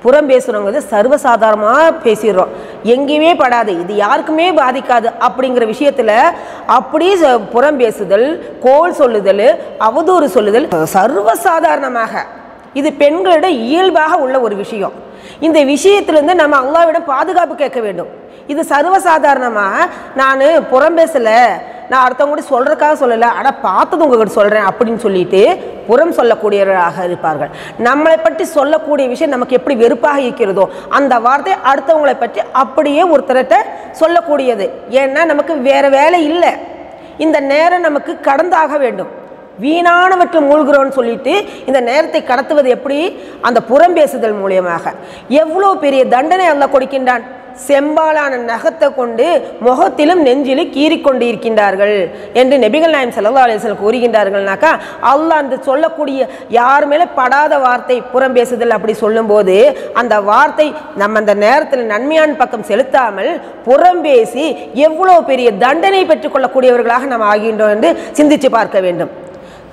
[0.02, 2.48] புறம் பேசுகிறோங்கிறது சர்வசாதாரணமாக பேசிடுறோம்.
[2.84, 6.12] எங்கேயுமே படாது இது யாருக்குமே பாதிக்காது அப்படிங்கிற விஷயத்தில்
[6.66, 12.18] அப்படியே ச- புறம் பேசுதல் கோல் சொல்லுதல் அவதூறு சொல்லுதல் சர்வசாதாரணமாக.
[12.74, 15.12] இது பெண்களிடம் இயல்பாக உள்ள ஒரு விஷயம்.
[15.48, 18.12] இந்த விஷயத்திலிருந்து நம்ம அல்லாவிடம் பாதுகாப்பு கேட்க வேண்டும்.
[18.52, 19.86] இது சர்வசாதாரணமாக
[20.20, 21.38] நான் புறம் பேசலை.
[21.92, 23.30] நான் அடுத்தவங்க கூட சொல்கிறக்காக சொல்லலை.
[23.40, 25.42] ஆனால் பார்த்தது உங்ககிட்ட சொல்கிறேன் அப்படின்னு சொல்லிட்டு
[25.88, 27.52] புறம் சொல்லக்கூடியவர்களாக இருப்பார்கள்.
[27.88, 30.66] நம்மளை பற்றி சொல்லக்கூடிய விஷயம் நமக்கு எப்படி வெறுப்பாக இருக்கிறதோ
[31.00, 33.58] அந்த வார்த்தை அடுத்தவங்களை பற்றி அப்படியே ஒருத்தர்கிட்ட
[34.02, 34.68] சொல்லக்கூடியது.
[35.02, 36.54] ஏன்னா நமக்கு வேறு வேலை இல்லை.
[37.26, 39.12] இந்த நேரம் நமக்கு கடந்தாக வேண்டும்.
[39.62, 41.36] வீணானவற்றில் மூழ்கிறோன்னு சொல்லிட்டு
[41.70, 43.00] இந்த நேரத்தை கடத்துவது எப்படி?
[43.48, 44.94] அந்த புறம் பேசுதல் மூலியமாக.
[45.44, 47.26] எவ்வளோ பெரிய தண்டனை அல்ல கொடுக்கின்றான்?
[47.66, 49.26] செம்பாலான நகத்தை கொண்டு
[49.66, 51.94] முகத்திலும் நெஞ்சிலும் கீறிக்கொண்டு இருக்கின்றார்கள்
[52.40, 54.72] என்று நெபிகள் நாயம் ஸல்லல்லாஹு அலிசல் கூறுகின்றார்கள்னாக்கா
[55.12, 59.58] அல்லாஹ் அந்த சொல்லக்கூடிய யார் மேலே படாத வார்த்தை புறம் பேசுதல் அப்படி சொல்லும்போது
[60.02, 60.68] அந்த வார்த்தை
[61.02, 63.32] நம்ம அந்த நேரத்தில் நன்மையான பக்கம் செலுத்தாமல்
[63.68, 64.48] புறம் பேசி
[64.88, 69.14] எவ்வளோ பெரிய தண்டனை பெற்றுக்கொள்ளக்கூடியவர்களாக நாம் ஆகின்றோம் என்று சிந்தித்து பார்க்க வேண்டும்.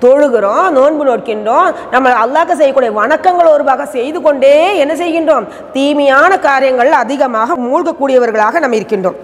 [0.04, 5.46] தொழுகிறோம் நோன்பு நோக்கின்றோம் நம்ம அல்லாக்க செய்யக்கூடிய வணக்கங்கள் ஒரு வகை செய்து கொண்டே என்ன செய்கின்றோம்?
[5.74, 9.18] தீமையான காரியங்கள் அதிகமாக மூழ்கக்கூடியவர்களாக நம்ம இருக்கின்றோம்.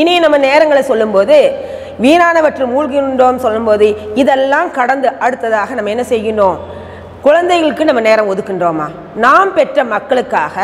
[0.00, 1.38] இனி நம்ம நேரங்களை சொல்லும்போது
[2.04, 3.88] வீணானவற்றை மூழ்கின்றோம் சொல்லும்போது
[4.22, 6.60] இதெல்லாம் கடந்து அடுத்ததாக நம்ம என்ன செய்கின்றோம்?
[7.26, 8.86] குழந்தைகளுக்கு நம்ம நேரம் ஒதுக்கின்றோமா?
[9.24, 10.54] நாம் பெற்ற மக்களுக்காக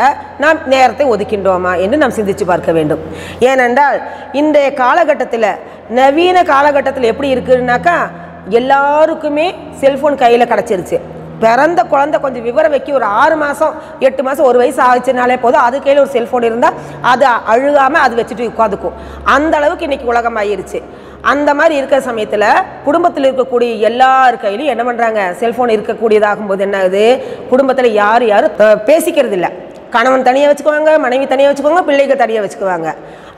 [0.43, 3.03] நாம் நேரத்தை ஒதுக்கின்றோமா என்று நாம் சிந்திச்சு பார்க்க வேண்டும்.
[3.49, 3.99] ஏனென்றால்
[4.41, 5.51] இன்றைய காலகட்டத்தில்
[5.99, 7.99] நவீன காலகட்டத்தில் எப்படி இருக்குன்னாக்கா
[8.59, 9.47] எல்லாருக்குமே
[9.81, 10.99] செல்ஃபோன் கையில் கிடச்சிருச்சு.
[11.43, 13.75] பிறந்த குழந்தை கொஞ்சம் விவரம் வைக்க ஒரு ஆறு மாதம்
[14.07, 15.65] எட்டு மாதம் ஒரு வயசு ஆச்சுனாலே போதும்.
[15.67, 16.79] அது கையில் ஒரு செல்ஃபோன் இருந்தால்
[17.11, 18.97] அது அழுகாமல் அது வச்சுட்டு உட்காந்துக்கும்.
[19.35, 20.81] அந்த அளவுக்கு இன்னைக்கு உலகம் ஆயிருச்சு
[21.31, 22.47] அந்த மாதிரி இருக்கிற சமயத்தில்
[22.87, 27.05] குடும்பத்தில் இருக்கக்கூடிய எல்லார் கையிலையும் என்ன பண்ணுறாங்க செல்ஃபோன் இருக்கக்கூடியதாகும் போது என்ன ஆகுது?
[27.49, 28.55] குடும்பத்தில் யார் யாரும்
[28.89, 29.51] பேசிக்கிறது இல்லை
[29.95, 32.89] கணவன் தனியாக வச்சுக்குவாங்க மனைவி தனியாக வச்சுக்குவாங்க பிள்ளைகள் தனியாக வச்சுக்குவாங்க.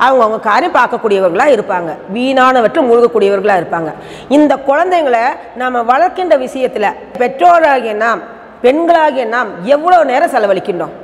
[0.06, 1.92] அவங்க அவங்க காரியம் பார்க்கக்கூடியவர்களாக இருப்பாங்க.
[2.16, 3.92] வீணானவற்றில் மூழ்கக்கூடியவர்களாக இருப்பாங்க.
[4.38, 5.24] இந்த குழந்தைங்களை
[5.62, 8.22] நாம் வளர்க்கின்ற விஷயத்தில் பெற்றோராகிய நாம்
[8.66, 10.96] பெண்களாகிய நாம் எவ்வளோ நேரம் செலவழிக்கின்றோம்?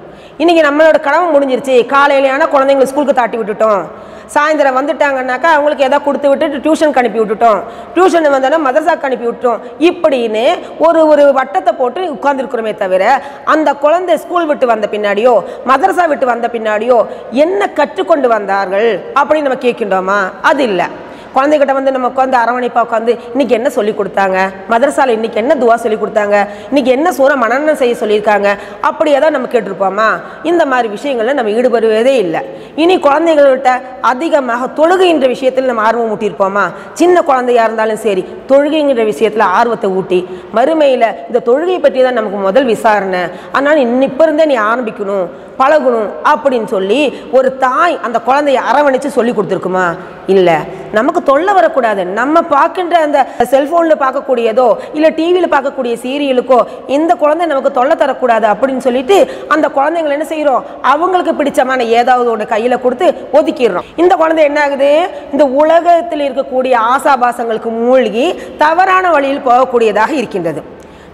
[0.41, 1.76] இன்றைக்கி நம்மளோட கடமை முடிஞ்சிருச்சு.
[1.93, 3.80] காலையிலையான குழந்தைங்களை ஸ்கூலுக்கு தாட்டி விட்டுட்டோம்.
[4.34, 7.60] சாயந்தரம் வந்துட்டாங்கன்னாக்கா அவங்களுக்கு எதாவது கொடுத்து விட்டுட்டு டியூஷனுக்கு அனுப்பி விட்டுட்டோம்.
[7.95, 10.45] டியூஷன் வந்தோன்னா மதரசாக்கு அனுப்பி விட்டோம் இப்படின்னு
[10.88, 13.04] ஒரு ஒரு வட்டத்தை போட்டு உட்காந்துருக்குறோமே தவிர
[13.56, 15.34] அந்த குழந்தை ஸ்கூல் விட்டு வந்த பின்னாடியோ
[15.71, 17.00] மதரசா விட்டு வந்த பின்னாடியோ
[17.45, 20.19] என்ன கற்றுக்கொண்டு வந்தார்கள் அப்படின்னு நம்ம கேட்கின்றோமா?
[20.52, 20.89] அது இல்லை.
[21.38, 24.38] குழந்தைகிட்ட வந்து நம்ம உட்காந்து அரவணைப்பா உட்காந்து இன்னைக்கு என்ன சொல்லி கொடுத்தாங்க?
[24.73, 26.36] மதரசால இன்னைக்கு என்ன துவா சொல்லி கொடுத்தாங்க?
[26.69, 28.47] இன்னைக்கு என்ன சூற மனநம் செய்ய சொல்லியிருக்காங்க?
[28.89, 30.08] அப்படியே தான் நம்ம கேட்டிருப்போமா?
[30.52, 32.41] இந்த மாதிரி விஷயங்கள்ல நம்ம ஈடுபடுவதே இல்லை.
[32.84, 33.71] இனி குழந்தைகள்கிட்ட
[34.12, 36.65] அதிகமாக தொழுகைன்ற விஷயத்தில் நம்ம ஆர்வம் ஊட்டியிருப்போமா?
[37.02, 40.19] சின்ன குழந்தையா இருந்தாலும் சரி தொழுகைங்கிற விஷயத்தில் ஆர்வத்தை ஊட்டி
[40.58, 43.23] மறுமையில் இந்த தொழுகை பற்றி தான் நமக்கு முதல் விசாரணை.
[43.56, 45.28] அதனால் இன்னும் இப்போ இருந்தே நீ ஆரம்பிக்கணும்
[45.62, 47.00] பழகணும் அப்படின்னு சொல்லி
[47.38, 49.86] ஒரு தாய் அந்த குழந்தைய அரவணைச்சு சொல்லி கொடுத்துருக்குமா?
[50.34, 50.58] இல்லை.
[50.97, 52.02] நமக்கு தொல்லை வரக்கூடாது.
[52.20, 53.20] நம்ம பார்க்கின்ற அந்த
[53.54, 56.60] செல்ஃபோனில் பார்க்கக்கூடியதோ இல்லை டிவியில் பார்க்கக்கூடிய சீரியலுக்கோ
[56.98, 59.18] இந்த குழந்தை நமக்கு தொல்லை தரக்கூடாது அப்படின்னு சொல்லிட்டு
[59.56, 63.08] அந்த குழந்தைங்களை என்ன செய்கிறோம் அவங்களுக்கு பிடிச்சமான ஏதாவது ஒன்று கையில் கொடுத்து
[63.40, 63.88] ஒதுக்கிடுறோம்.
[64.04, 64.92] இந்த குழந்தை என்ன ஆகுது?
[65.34, 68.26] இந்த உலகத்தில் இருக்கக்கூடிய ஆசாபாசங்களுக்கு மூழ்கி
[68.63, 70.62] தவறான வழியில் போகக்கூடியதாக இருக்கின்றது.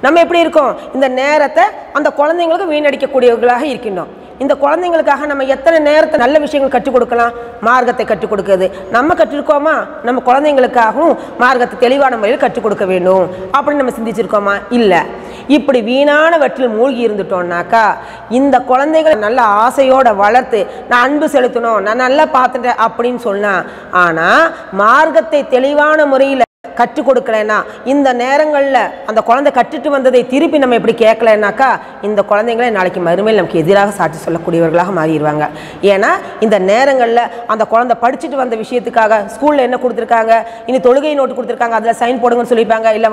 [0.05, 0.73] நம்ம எப்படி இருக்கோம்?
[0.95, 1.63] இந்த நேரத்தை
[1.97, 4.11] அந்த குழந்தைங்களுக்கு வீணடிக்கக்கூடியவர்களாக இருக்கின்றோம்.
[4.43, 7.33] இந்த குழந்தைங்களுக்காக நம்ம எத்தனை நேரத்தை நல்ல விஷயங்கள் கற்றுக் கொடுக்கலாம்?
[7.61, 9.75] மார்க்கத்தை கற்றுக் கொடுக்குது நம்ம கற்றுருக்கோமா?
[10.03, 13.25] நம்ம குழந்தைங்களுக்காகவும் மார்க்கத்தை தெளிவான முறையில் கற்றுக் கொடுக்க வேண்டும்.
[13.55, 14.55] அப்படின்னு நம்ம சிந்திச்சிருக்கோமா?
[14.79, 15.01] இல்லை.
[15.47, 17.85] இப்படி வீணானவற்றில் மூழ்கி இருந்துட்டோம்னாக்கா
[18.29, 23.53] இந்த குழந்தைகளை நல்ல ஆசையோடு வளர்த்து நான் அன்பு செலுத்தணும் நான் நல்லா பார்த்துட்டேன் அப்படின்னு சொன்னா
[23.91, 27.55] ஆனால் மார்க்கத்தை தெளிவான முறையில் கற்றுக் கொடுக்கலைன்னா
[27.91, 28.77] இந்த நேரங்களில்
[29.09, 31.67] அந்த குழந்தை கற்றுட்டு வந்ததை திருப்பி நம்ம இப்படி கேட்கலனாக்கா
[32.07, 35.45] இந்த குழந்தைங்களே நாளைக்கு மறுமையில் நமக்கு எதிராக சாட்சி சொல்லக்கூடியவர்களாக மாறிடுவாங்க.
[35.93, 36.11] ஏன்னா
[36.45, 37.21] இந்த நேரங்களில்
[37.53, 40.37] அந்த குழந்தை படிச்சுட்டு வந்த விஷயத்துக்காக ஸ்கூலில் என்ன கொடுத்துருக்காங்க
[40.69, 43.11] இனி தொழுகை நோட்டு கொடுத்துருக்காங்க அதில் சைன் போடுங்கன்னு சொல்லியிருப்பாங்க இல்லை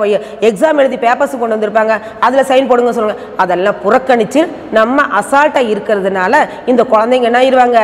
[0.51, 1.95] எக்ஸாம் எழுதி பேப்பர்ஸ் கொண்டு வந்திருப்பாங்க
[2.29, 3.27] அதில் சைன் போடுங்கன்னு சொல்லுவாங்க.
[3.45, 4.43] அதெல்லாம் புறக்கணித்து
[4.79, 6.33] நம்ம அசால்ட்டாக இருக்கிறதுனால
[6.73, 7.79] இந்த குழந்தைங்க என்ன ஆயிடுவாங்க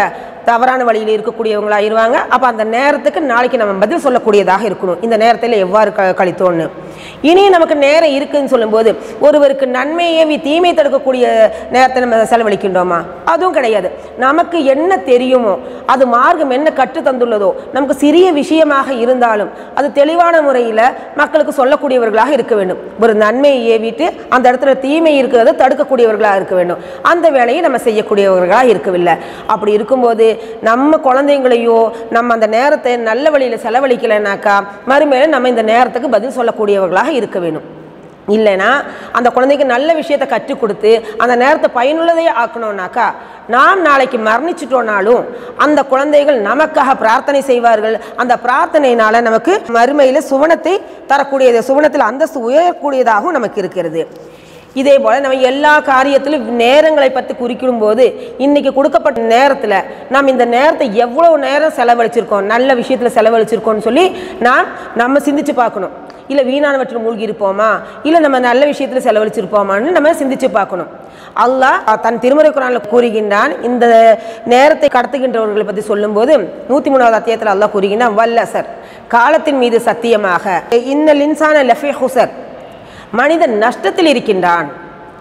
[0.50, 5.02] தவறான வழியில் இருக்கக்கூடியவங்களாக இருவாங்க அப்போ அந்த நேரத்துக்கு நாளைக்கு நம்ம பதில் சொல்லக்கூடியதாக இருக்கணும்.
[5.06, 6.66] இந்த நேரத்தில் எவ்வாறு க கழித்தோன்னு
[7.22, 11.26] இனியும் நமக்கு நேரம் இருக்குதுன்னு சொல்லும்போது ஒருவருக்கு நன்மை ஏவி தீமை தடுக்கக்கூடிய
[11.76, 13.00] நேரத்தை நம்ம செலவழிக்கின்றோமா?
[13.26, 13.90] அதுவும் கிடையாது.
[14.26, 15.54] நமக்கு என்ன தெரியுமோ
[15.94, 20.84] அது மார்க்கம் என்ன கற்று தந்துள்ளதோ நமக்கு சிறிய விஷயமாக இருந்தாலும் அது தெளிவான முறையில்
[21.22, 22.80] மக்களுக்கு சொல்லக்கூடியவர்களாக இருக்க வேண்டும்.
[23.00, 26.80] ஒரு நன்மையை ஏவிட்டு அந்த இடத்துல தீமை இருக்கிறத தடுக்கக்கூடியவர்களாக இருக்க வேண்டும்.
[27.02, 29.16] அந்த வேலையை நம்ம செய்யக்கூடியவர்களாக இருக்கவில்லை.
[29.48, 30.28] அப்படி இருக்கும்போது
[30.62, 34.56] நம்ம குழந்தைங்களையோ நம்ம அந்த நேரத்தை நல்ல வழியில் செலவழிக்கலைனாக்கா
[34.88, 37.66] மறுமையில நம்ம இந்த நேரத்துக்கு பதில் சொல்லக்கூடியவர்களாக இருக்க வேணும்.
[38.36, 38.70] இல்லைன்னா
[39.18, 40.92] அந்த குழந்தைக்கு நல்ல விஷயத்தை கற்றுக் கொடுத்து
[41.24, 43.06] அந்த நேரத்தை பயனுள்ளதே ஆக்கணும்னாக்கா
[43.56, 45.22] நாம் நாளைக்கு மரணிச்சிட்டோனாலும்
[45.66, 47.96] அந்த குழந்தைகள் நமக்காக பிரார்த்தனை செய்வார்கள்.
[48.22, 50.74] அந்த பிரார்த்தனையினால நமக்கு மறுமையில் சுவனத்தை
[51.12, 54.04] தரக்கூடியது சுவனத்தில் அந்தஸ்து உயரக்கூடியதாகவும் நமக்கு இருக்கிறது.
[54.82, 58.06] இதே போல் நம்ம எல்லா காரியத்திலும் நேரங்களை பற்றி குறிக்கும் போது
[58.46, 59.78] இன்றைக்கி கொடுக்கப்பட்ட நேரத்தில்
[60.16, 64.06] நாம் இந்த நேரத்தை எவ்வளோ நேரம் செலவழிச்சிருக்கோம் நல்ல விஷயத்தில் செலவழிச்சிருக்கோம்னு சொல்லி
[64.48, 64.68] நாம்
[65.04, 65.96] நம்ம சிந்திச்சு பார்க்கணும்.
[66.32, 67.70] இல்லை வீணானவற்றில் மூழ்கி இருப்போமா?
[68.08, 70.90] இல்லை நம்ம நல்ல விஷயத்தில் செலவழிச்சிருப்போமான்னு நம்ம சிந்திச்சு பார்க்கணும்.
[71.46, 73.86] அல்லாஹ் தன் திருமுறை குரானில் கூறுகின்றான் இந்த
[74.54, 76.34] நேரத்தை கடத்துகின்றவர்களை பற்றி சொல்லும்போது
[76.72, 78.68] நூற்றி மூணாவது அத்தியத்தில் அல்லாஹ் கூறுகின்றான் வல்லசர்
[79.16, 80.46] காலத்தின் மீது சத்தியமாக
[80.94, 82.34] இன்னல் இன்சான லஃபி ஹுசர்.
[83.20, 84.70] மனிதன் நஷ்டத்தில் இருக்கின்றான்.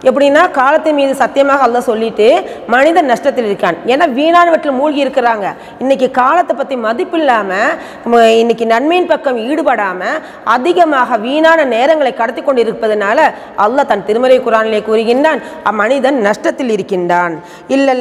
[0.09, 2.27] எப்படின்னா காலத்தின் மீது சத்தியமாக அல்ல சொல்லிட்டு
[2.75, 3.77] மனிதன் நஷ்டத்தில் இருக்கான்.
[3.93, 5.47] ஏன்னா வீணானவற்றில் மூழ்கி இருக்கிறாங்க.
[5.83, 10.21] இன்னைக்கு காலத்தை பற்றி மதிப்பில்லாமல் இன்னைக்கு நன்மையின் பக்கம் ஈடுபடாமல்
[10.57, 13.19] அதிகமாக வீணான நேரங்களை கடத்தி கொண்டு இருப்பதனால
[13.65, 17.37] அல்லாஹ் தன் திருமறை குரானிலே கூறுகின்றான் அம்மனிதன் நஷ்டத்தில் இருக்கின்றான்.
[17.77, 17.95] இல்லை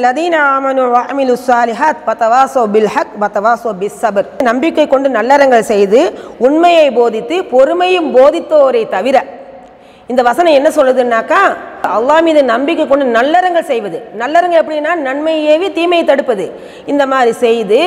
[2.08, 6.00] பத்தவாசோ பில் ஹக் பத்தவாசோ பிஸ் சபர் நம்பிக்கை கொண்டு நல்லறங்கள் செய்து
[6.48, 9.24] உண்மையை போதித்து பொறுமையும் போதித்தோரை தவிர
[10.12, 11.38] இந்த வசனம் என்ன சொல்லுதுன்னாக்கா
[11.96, 13.98] அல்லாஹ் மீது நம்பிக்கை கொண்டு நல்லறங்கள் செய்வது.
[14.20, 16.44] நல்லறங்கள் எப்படின்னா நன்மை ஏவி தீமையை தடுப்பது.
[16.92, 17.78] இந்த மாதிரி செய்து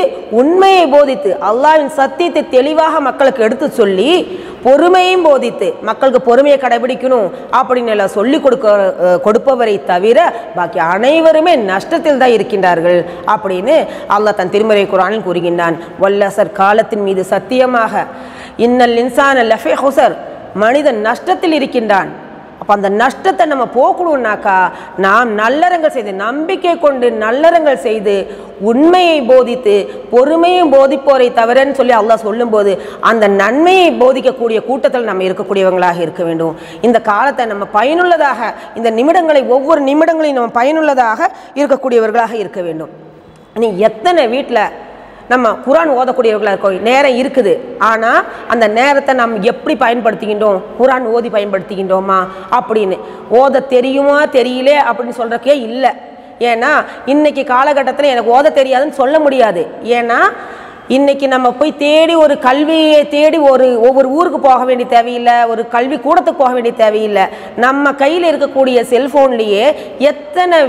[0.42, 4.12] உண்மையை போதித்து அல்லாவின் சத்தியத்தை தெளிவாக மக்களுக்கு எடுத்து சொல்லி
[4.66, 7.28] பொறுமையும் போதித்து மக்களுக்கு பொறுமையை கடைபிடிக்கணும்
[7.60, 10.20] அப்படின்னு எல்லாம் சொல்லி கொடுக்க கொடுப்பவரை தவிர
[10.58, 13.00] பாக்கி அனைவருமே நஷ்டத்தில் தான் இருக்கின்றார்கள்
[13.36, 13.78] அப்படின்னு
[14.16, 15.78] அல்லாஹ் தன் திருமறை குரானில் கூறுகின்றான்.
[16.04, 18.04] வல்லசர் காலத்தின் மீது சத்தியமாக
[18.68, 20.16] இன்னல் இன்சான லஃபே ஹுசர்
[20.64, 22.12] மனிதன் நஷ்டத்தில் இருக்கின்றான்.
[22.62, 24.56] அப்போ அந்த நஷ்டத்தை நம்ம போக்கணும்னாக்கா
[25.06, 28.16] நாம் நல்லறங்கள் செய்து நம்பிக்கை கொண்டு நல்லறங்கள் செய்து
[28.72, 29.76] உண்மையை போதித்து
[30.14, 32.72] பொறுமையும் போதிப்போரை தவிரன்னு சொல்லி அல்லாஹ் சொல்லும்போது
[33.10, 36.58] அந்த நன்மையை போதிக்கக்கூடிய கூட்டத்தில் நம்ம இருக்கக்கூடியவங்களாக இருக்க வேண்டும்.
[36.82, 41.32] இந்த காலத்தை நம்ம பயனுள்ளதாக இந்த நிமிடங்களை ஒவ்வொரு நிமிடங்களையும் நம்ம பயனுள்ளதாக
[41.62, 42.92] இருக்கக்கூடியவர்களாக இருக்க வேண்டும்.
[43.62, 44.64] நீ எத்தனை வீட்டில்
[45.30, 46.82] நம்ம குரான் ஓதக்கூடியவர்களாக இருக்கோம்.
[46.82, 47.58] நேரம் இருக்குது.
[47.80, 50.62] ஆனால் அந்த நேரத்தை நாம் எப்படி பயன்படுத்துகின்றோம்?
[50.80, 52.28] குரான் ஓதி பயன்படுத்துகின்றோமா?
[52.52, 53.00] அப்படின்னு.
[53.32, 54.26] ஓத தெரியுமா?
[54.26, 55.90] தெரியலே அப்படின்னு சொல்கிறக்கே இல்லை.
[56.40, 59.68] ஏன்னா இன்னைக்கு காலகட்டத்தில் எனக்கு ஓத தெரியாதுன்னு சொல்ல முடியாது.
[59.84, 60.18] ஏன்னா
[60.96, 65.98] இன்னைக்கு நம்ம போய் தேடி ஒரு கல்வியை தேடி ஒரு ஒவ்வொரு ஊருக்கு போக வேண்டிய தேவையில்லை ஒரு கல்வி
[66.06, 67.26] கூடத்துக்கு போக வேண்டிய தேவையில்லை.
[67.64, 69.66] நம்ம கையில் இருக்கக்கூடிய செல்ஃபோன்லேயே
[70.12, 70.60] எத்தனை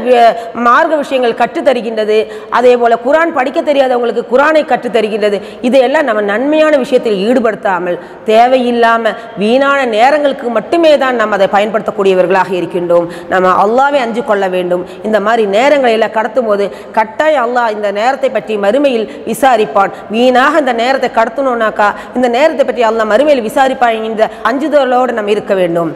[0.66, 2.18] மார்க்க விஷயங்கள் கற்றுத்தருகின்றது
[2.59, 7.98] அதே போல் குரான் படிக்க தெரியாதவங்களுக்கு குரானை கற்றுத்தருகின்றது இதையெல்லாம் நம்ம நன்மையான விஷயத்தில் ஈடுபடுத்தாமல்
[8.30, 13.09] தேவையில்லாமல் வீணான நேரங்களுக்கு மட்டுமே தான் நம்ம அதை பயன்படுத்தக்கூடியவர்களாக இருக்கின்றோம்.
[13.33, 14.85] நம்ம அல்லாவே அஞ்சு கொள்ள வேண்டும்.
[15.09, 16.66] இந்த மாதிரி நேரங்களை எல்லாம் கடத்தும் போது
[17.00, 19.96] கட்டாயம் அல்லாஹ் இந்த நேரத்தை பற்றி மறுமையில் விசாரிப்பான்.
[20.14, 25.90] வீணாக இந்த நேரத்தை கடத்தணும்னாக்கா இந்த நேரத்தை பற்றி அல்லா மறுமையில் விசாரிப்பான் இந்த அஞ்சுதலோடு நம்ம இருக்க வேண்டும்.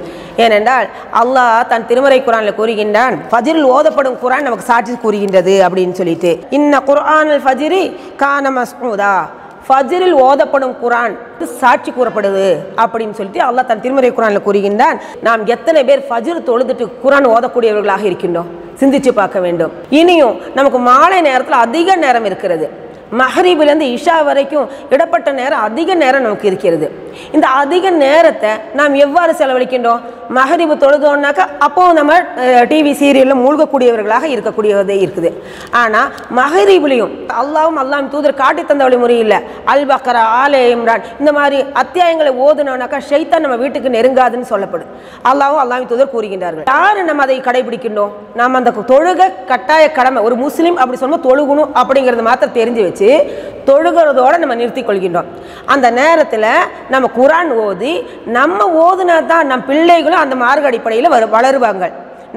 [0.45, 0.87] ஏனென்றால்
[1.21, 6.33] அல்லாஹ் தன் திருமறை குரானில் கூறுகின்றான் ஃபஜ்ரில் ஓதப்படும் குரான் நமக்கு சாட்சி கூறுகின்றது அப்படின்னு சொல்லிட்டு.
[6.59, 7.83] இன்ன குரான் ஃபஜ்ரி
[8.23, 9.15] கான மஸ்மூதா
[9.69, 11.15] ஃபஜ்ரில் ஓதப்படும் குரான்
[11.61, 12.49] சாட்சி கூறப்படுது
[12.83, 14.99] அப்படின்னு சொல்லிட்டு அல்லாஹ் தன் திருமறை குரானில் கூறுகின்றான்.
[15.27, 18.51] நாம் எத்தனை பேர் ஃபஜ்ர் தொழுதுட்டு குரான் ஓதக்கூடியவர்களாக இருக்கின்றோம்?
[18.81, 19.73] சிந்திச்சு பார்க்க வேண்டும்.
[20.01, 22.69] இனியும் நமக்கு மாலை நேரத்தில் அதிக நேரம் இருக்கிறது.
[23.21, 26.87] மஹரீபிலேருந்து இஷா வரைக்கும் இடப்பட்ட நேரம் அதிக நேரம் நமக்கு இருக்கிறது.
[27.37, 30.03] இந்த அதிக நேரத்தை நாம் எவ்வாறு செலவழிக்கின்றோம்?
[30.37, 32.13] மஹரீபு தொழுதோன்னாக்கா அப்போ நம்ம
[32.71, 35.31] டிவி சீரியலில் மூழ்கக்கூடியவர்களாக இருக்கக்கூடியதே இருக்குது.
[35.81, 39.37] ஆனால் மஹரீபிலையும் அல்லாவும் அல்லாம் தூதர் காட்டி தந்த வழி முறையில்
[39.73, 44.91] அல் பக்கரா ஆலே இம்ரான் இந்த மாதிரி அத்தியாயங்களை ஓதுனோம்னாக்கா ஷைத்தான் நம்ம வீட்டுக்கு நெருங்காதுன்னு சொல்லப்படும்.
[45.33, 46.67] அல்லாவும் அல்லாமி தூதர் கூறுகின்றார்கள்.
[46.75, 48.13] யார் நம்ம அதை கடைபிடிக்கின்றோம்?
[48.41, 53.04] நாம் அந்த தொழுக கட்டாய கடமை ஒரு முஸ்லீம் அப்படி சொல்லும்போது தொழுகணும் அப்படிங்கிறத மாத்திரம் தெரிஞ்சு வச்சு
[53.69, 55.29] தொழுகிறதோட நம்ம நிறுத்தி கொள்கின்றோம்.
[55.75, 56.49] அந்த நேரத்தில்
[56.95, 57.93] நம்ம குரான் ஓதி
[58.39, 61.87] நம்ம ஓதுனா தான் நம் பிள்ளைகளும் அந்த மார்க் அடிப்படையில் வரு வளருவாங்க.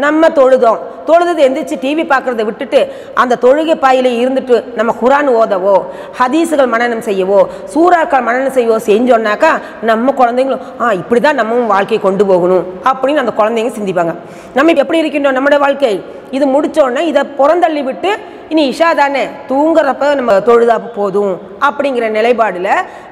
[0.03, 0.79] நம்ம தொழுதோம்.
[1.07, 2.79] தொழுது எந்திரிச்சு டிவி பார்க்குறத விட்டுட்டு
[3.21, 5.75] அந்த தொழுகை பாயிலே இருந்துட்டு நம்ம குரான் ஓதவோ
[6.19, 7.39] ஹதீஸுகள் மனனம் செய்யவோ
[7.73, 9.51] சூறாக்கள் மனநம் செய்யவோ செஞ்சோன்னாக்கா
[9.89, 14.15] நம்ம குழந்தைங்களும் ஆ இப்படி தான் நம்மவும் வாழ்க்கையை கொண்டு போகணும் அப்படின்னு அந்த குழந்தைங்க சிந்திப்பாங்க.
[14.57, 15.37] நம்ம எப்படி இருக்கின்றோம்?
[15.37, 15.93] நம்முடைய வாழ்க்கை
[16.31, 18.11] இது முடித்தோடனே இதை புறந்தள்ளி விட்டு
[18.53, 21.33] இனி இஷா தானே தூங்குறப்ப நம்ம தொழுதா போதும்?
[21.67, 22.69] அப்படிங்கிற நிலைப்பாடில்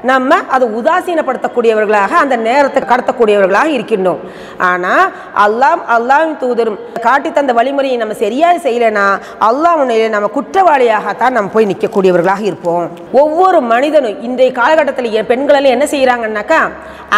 [0.09, 4.21] நம்ம அதை உதாசீனப்படுத்தக்கூடியவர்களாக அந்த நேரத்தை கடத்தக்கூடியவர்களாக இருக்கின்றோம்.
[4.69, 5.05] ஆனால்
[5.45, 9.05] அல்லாம் அல்லாஹ்வின் தூதரும் காட்டி தந்த வழிமுறையை நம்ம சரியாக செய்யலைன்னா
[9.49, 12.85] அல்லாஹ் முன்னிலையில் நம்ம குற்றவாளியாகத்தான் நம்ம போய் நிற்கக்கூடியவர்களாக இருப்போம்.
[13.23, 16.61] ஒவ்வொரு மனிதனும் இன்றைய காலகட்டத்தில் பெண்களெல்லாம் பெண்கள் எல்லாம் என்ன செய்கிறாங்கன்னாக்கா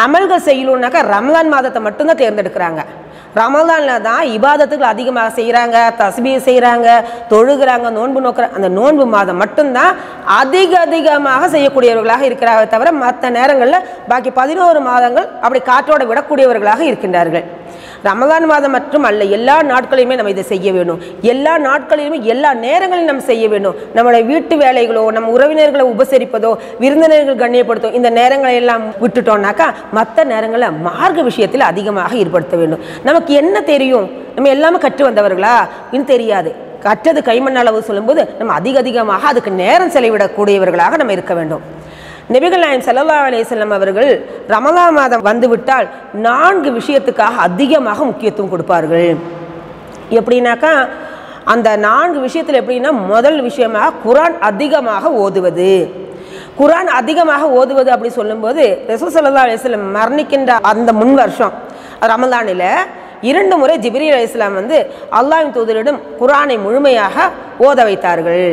[0.05, 2.81] அமல்கள் செய்யணுன்னாக்கா ரம்லான் மாதத்தை மட்டும்தான் தேர்ந்தெடுக்கிறாங்க.
[3.39, 6.87] ரமலானில் தான் இபாதத்துகள் அதிகமாக செய்கிறாங்க தஸ்பீ செய்கிறாங்க
[7.33, 9.93] தொழுகிறாங்க நோன்பு நோக்கிற அந்த நோன்பு மாதம் மட்டும்தான்
[10.39, 17.47] அதிக அதிகமாக செய்யக்கூடியவர்களாக இருக்கிறார்கள் தவிர மற்ற நேரங்களில் பாக்கி பதினோரு மாதங்கள் அப்படி காற்றோட விடக்கூடியவர்களாக இருக்கின்றார்கள்.
[18.03, 23.25] ரமதான் மாதம் மற்றும் அல்ல எல்லா நாட்களையுமே நம்ம இதை செய்ய வேணும் எல்லா நாட்களிலுமே எல்லா நேரங்களிலும் நம்ம
[23.31, 23.75] செய்ய வேண்டும்.
[23.95, 26.51] நம்மளுடைய வீட்டு வேலைகளோ நம்ம உறவினர்களை உபசரிப்பதோ
[26.83, 32.85] விருந்தினர்கள் கண்ணியப்படுத்தோ இந்த நேரங்களை எல்லாம் விட்டுட்டோம்னாக்கா மற்ற நேரங்களை மார்க்க விஷயத்தில் அதிகமாக ஈடுபடுத்த வேண்டும்.
[33.03, 34.07] நமக்கு என்ன தெரியும்?
[34.35, 35.55] நம்ம எல்லாமே கற்று வந்தவர்களா?
[35.91, 36.55] இன்னும் தெரியாது.
[36.83, 41.63] கற்றது கைமண் அளவு சொல்லும்போது நம்ம அதிக அதிகமாக அதுக்கு நேரம் செலவிடக்கூடியவர்களாக நம்ம இருக்க வேண்டும்.
[42.33, 44.09] நபிகள் நாயம் ஸல்லல்லாஹு அலைஹி அவர்கள்
[44.53, 45.85] ரமலா மாதம் வந்துவிட்டால்
[46.25, 49.11] நான்கு விஷயத்துக்காக அதிகமாக முக்கியத்துவம் கொடுப்பார்கள்.
[50.19, 50.73] எப்படின்னாக்கா
[51.53, 55.71] அந்த நான்கு விஷயத்தில் எப்படின்னா முதல் விஷயமாக குரான் அதிகமாக ஓதுவது.
[56.59, 61.53] குரான் அதிகமாக ஓதுவது அப்படி சொல்லும்போது ரசூல் சல்லா அலிஸ்லம் மரணிக்கின்ற அந்த முன் வருஷம்
[62.11, 62.69] ரமலானில்
[63.29, 64.77] இரண்டு முறை ஜிப்ரீல் இஸ்லாம் வந்து
[65.19, 67.15] அல்லாஹின் தூதரிடம் குரானை முழுமையாக
[67.67, 68.49] ஓத வைத்தார்கள்.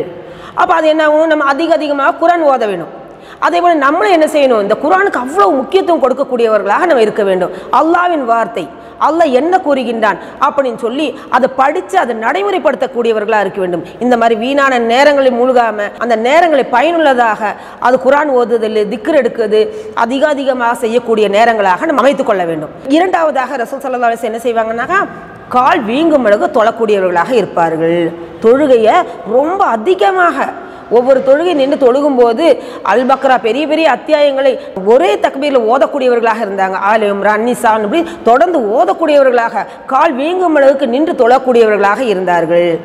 [0.61, 1.33] அப்போ அது என்ன ஆகும்?
[1.33, 2.93] நம்ம அதிக அதிகமாக குரான் ஓத வேணும்.
[3.39, 4.63] அதே போல நம்மளும் என்ன செய்யணும்?
[4.67, 7.53] இந்த குரானுக்கு அவ்வளவு முக்கியத்துவம் கொடுக்கக்கூடியவர்களாக நம்ம இருக்க வேண்டும்.
[7.81, 8.67] அல்லாஹ்வின் வார்த்தை
[9.07, 13.85] அல்லாஹ் என்ன கூறுகின்றான் அப்படின்னு சொல்லி அதை படித்து அதை நடைமுறைப்படுத்தக்கூடியவர்களாக இருக்க வேண்டும்.
[14.05, 17.55] இந்த மாதிரி வீணான நேரங்களில் மூழ்காம அந்த நேரங்களை பயனுள்ளதாக
[17.87, 19.61] அது குரான் ஓதுதல் திக்ர் எடுக்குது
[19.95, 22.75] அதிக அதிகமாக செய்யக்கூடிய நேரங்களாக நம்ம அமைத்துக் கொள்ள வேண்டும்.
[22.89, 25.01] இரண்டாவதாக ரசூல் சல்லா அலிஸ் என்ன செய்வாங்கன்னாக்கா
[25.49, 28.13] கால் வீங்கும் அளவு தொழக்கூடியவர்களாக இருப்பார்கள்.
[28.45, 28.95] தொழுகையை
[29.37, 30.47] ரொம்ப அதிகமாக
[30.91, 36.77] ஒவ்வொரு தொழுகை நின்று தொழுகும்போது அல் பக்ரா பெரிய பெரிய அத்தியாயங்களை ஒரே தக்பீரில் ஓதக்கூடியவர்களாக இருந்தாங்க.
[36.91, 42.81] ஆல் இம்ரான் நிசான் இப்படி தொடர்ந்து ஓதக்கூடியவர்களாக கால் வீங்கும் அளவுக்கு நின்று தொழக்கூடியவர்களாக இருந்தார்கள்.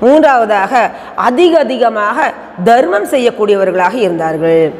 [0.00, 2.32] மூன்றாவதாக அதிக அதிகமாக
[2.64, 4.72] தர்மம் செய்யக்கூடியவர்களாக இருந்தார்கள்.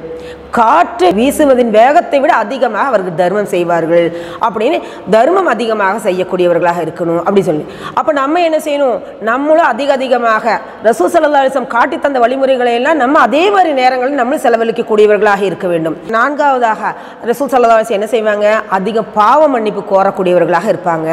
[0.58, 4.06] காற்று வீசுவதின் வேகத்தை விட அதிகமாக அவர்கள் தர்மம் செய்வார்கள்.
[4.46, 4.78] அப்படின்னு
[5.14, 7.22] தர்மம் அதிகமாக செய்யக்கூடியவர்களாக இருக்கணும்.
[7.26, 7.64] அப்படி சொல்லி.
[7.98, 8.98] அப்போ நம்ம என்ன செய்யணும்?
[9.30, 15.42] நம்மளும் அதிக அதிகமாக ரசூ சலதாலிசம் காட்டி தந்த வழிமுறைகளை எல்லாம் நம்ம அதே மாதிரி நேரங்களில் நம்மளும் செலவழிக்கக்கூடியவர்களாக
[15.50, 16.94] இருக்க வேண்டும் நான்காவதாக
[17.30, 18.46] ரசூல் சல்லா என்ன செய்வாங்க?
[18.78, 21.08] அதிக பாவ மன்னிப்பு கோரக்கூடியவர்களாக இருப்பாங்க.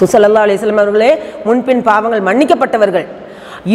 [0.00, 1.12] சுசல்லா அலிஸ்லாம் அவர்களே
[1.46, 3.06] முன்பின் பாவங்கள் மன்னிக்கப்பட்டவர்கள்.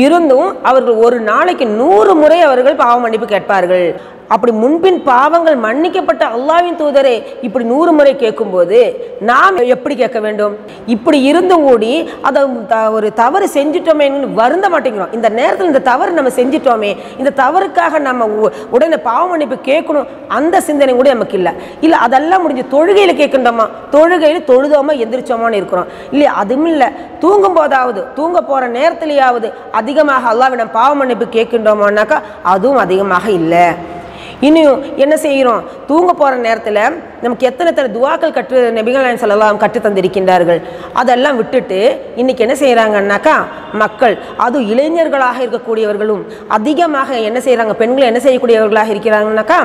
[0.06, 3.86] இருந்தும் அவர்கள் ஒரு நாளைக்கு நூறு முறை அவர்கள் பாவ மன்னிப்பு கேட்பார்கள்.
[4.32, 10.58] அப்படி முன்பின் பாவங்கள் மன்னிக்கப்பட்ட அல்லாவின் தூதரே இப்படி நூறு முறை கேட்கும்போது நாம் எப்படி கேட்க வேண்டும்?
[10.86, 15.13] இப்படி இருந்தும் கூடி அதை த- ஒரு தவறு செஞ்சிட்டோமே வருந்த மாட்டேங்கிறோம்.
[15.13, 20.62] இந்த நேரத்தில் இந்த தவறு நம்ம செஞ்சிட்டோமே இந்த தவறுக்காக நம்ம உ- உடனே பாவ மன்னிப்பு கேட்கணும் அந்த
[20.62, 21.54] சிந்தனை கூட நமக்கு இல்லை.
[21.82, 23.67] இல்லை அதெல்லாம் முடிஞ்சு தொழுகையில் கேட்கின்றோமா?
[23.91, 25.86] தொழுகையில் தொழுதோமா எந்திரிச்சோமான்னு இருக்கிறோம்.
[26.12, 26.88] இல்லையா அதுவும் இல்லை.
[27.20, 34.00] தூங்கும் போதாவது தூங்க போகிற நேரத்திலேயாவது அதிகமாக அல்லாவிடம் பாவ மன்னிப்பு கேட்கின்றோமானாக்கா அதுவும் அதிகமாக இல்லை.
[34.47, 35.63] இன்னும் என்ன செய்கிறோம்?
[35.89, 36.80] தூங்க போகிற நேரத்தில்
[37.23, 40.60] நமக்கு எத்தனை எத்தனை துவாக்கள் கற்று நபிகள் நாயகம் கற்று தந்திருக்கின்றார்கள்.
[41.01, 41.80] அதெல்லாம் விட்டுட்டு
[42.21, 43.36] இன்றைக்கி என்ன செய்கிறாங்கன்னாக்கா
[43.84, 46.23] மக்கள் அது இளைஞர்களாக இருக்கக்கூடியவர்களும்
[46.58, 49.60] அதிகமாக என்ன செய்கிறாங்க பெண்கள் என்ன செய்யக்கூடியவர்களாக இருக்கிறாங்கன்னாக்கா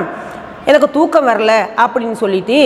[0.71, 2.57] எனக்கு தூக்கம் வரல அப்படின்னு சொல்லிட்டு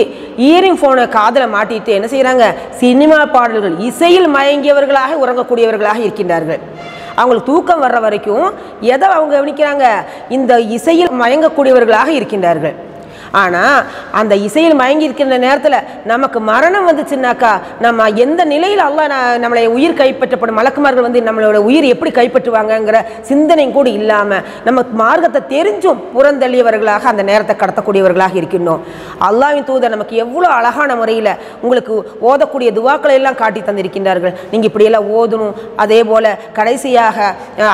[0.45, 2.45] இயரிங் ஃபோனை காதில் மாட்டிட்டு என்ன செய்கிறாங்க
[2.81, 6.61] சினிமா பாடல்கள் இசையில் மயங்கியவர்களாக உறங்கக்கூடியவர்களாக இருக்கின்றார்கள்.
[7.15, 9.85] அவங்களுக்கு தூக்கம் வர்ற வரைக்கும் எதை அவங்க கவனிக்கிறாங்க?
[10.29, 12.75] இந்த இசையில் மயங்கக்கூடியவர்களாக இருக்கின்றார்கள்.
[13.31, 19.65] ஆனால் அந்த இசையில் மயங்கி இருக்கின்ற நேரத்தில் நமக்கு மரணம் வந்துச்சுன்னாக்கா நம்ம எந்த நிலையில் அல்லா ந- நம்மளை
[19.67, 20.57] உயிர் கைப்பற்றப்படும்?
[20.57, 27.55] மலக்குமார்கள் வந்து நம்மளோட உயிர் எப்படி கைப்பற்றுவாங்கங்கிற சிந்தனை கூட இல்லாமல் நம்ம மார்க்கத்தை தெரிஞ்சும் புறந்தள்ளியவர்களாக அந்த நேரத்தை
[27.55, 28.81] கடத்தக்கூடியவர்களாக இருக்கின்றோம்.
[29.21, 34.35] அல்லாவின் தூதர் நமக்கு எவ்வளோ அழகான முறையில் உங்களுக்கு ஓதக்கூடிய துவாக்களை எல்லாம் காட்டி தந்திருக்கின்றார்கள்.
[34.51, 37.17] நீங்கள் இப்படியெல்லாம் ஓதணும் அதே போல் கடைசியாக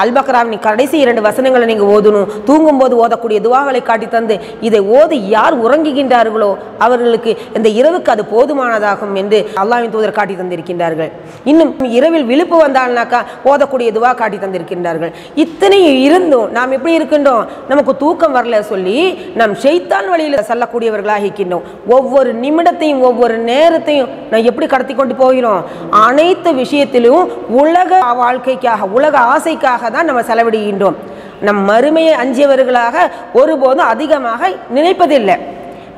[0.03, 6.49] அல்பக்ராவின் கடைசி இரண்டு வசனங்களை நீங்கள் ஓதணும் தூங்கும்போது ஓதக்கூடிய துவாக்களை காட்டி தந்து இதை ஓது யார் உறங்குகின்றார்களோ
[6.85, 11.11] அவர்களுக்கு இந்த இரவுக்கு அது போதுமானதாகும் என்று அல்லாவின் தூதர் காட்டி தந்திருக்கின்றார்கள்.
[11.51, 13.19] இன்னும் இரவில் விழுப்பு வந்தால்னாக்கா
[13.51, 15.11] ஓதக்கூடிய இதுவாக காட்டி தந்திருக்கின்றார்கள்.
[15.43, 17.45] இத்தனையும் இருந்தும் நாம் எப்படி இருக்கின்றோம்?
[17.71, 18.97] நமக்கு தூக்கம் வரல சொல்லி
[19.41, 21.65] நாம் செய்தான் வழியில் செல்லக்கூடியவர்களாக இருக்கின்றோம்.
[21.97, 25.61] ஒவ்வொரு நிமிடத்தையும் ஒவ்வொரு நேரத்தையும் நான் எப்படி கடத்தி கொண்டு போகிறோம்?
[25.89, 27.31] அனைத்து விஷயத்திலும்
[27.63, 30.97] உலக வாழ்க்கைக்காக உலக ஆசைக்காக தான் நம்ம செலவிடுகின்றோம்.
[31.41, 32.95] நம் மறுமையை அஞ்சியவர்களாக
[33.33, 35.37] ஒருபோதும் அதிகமாக நினைப்பதில்லை.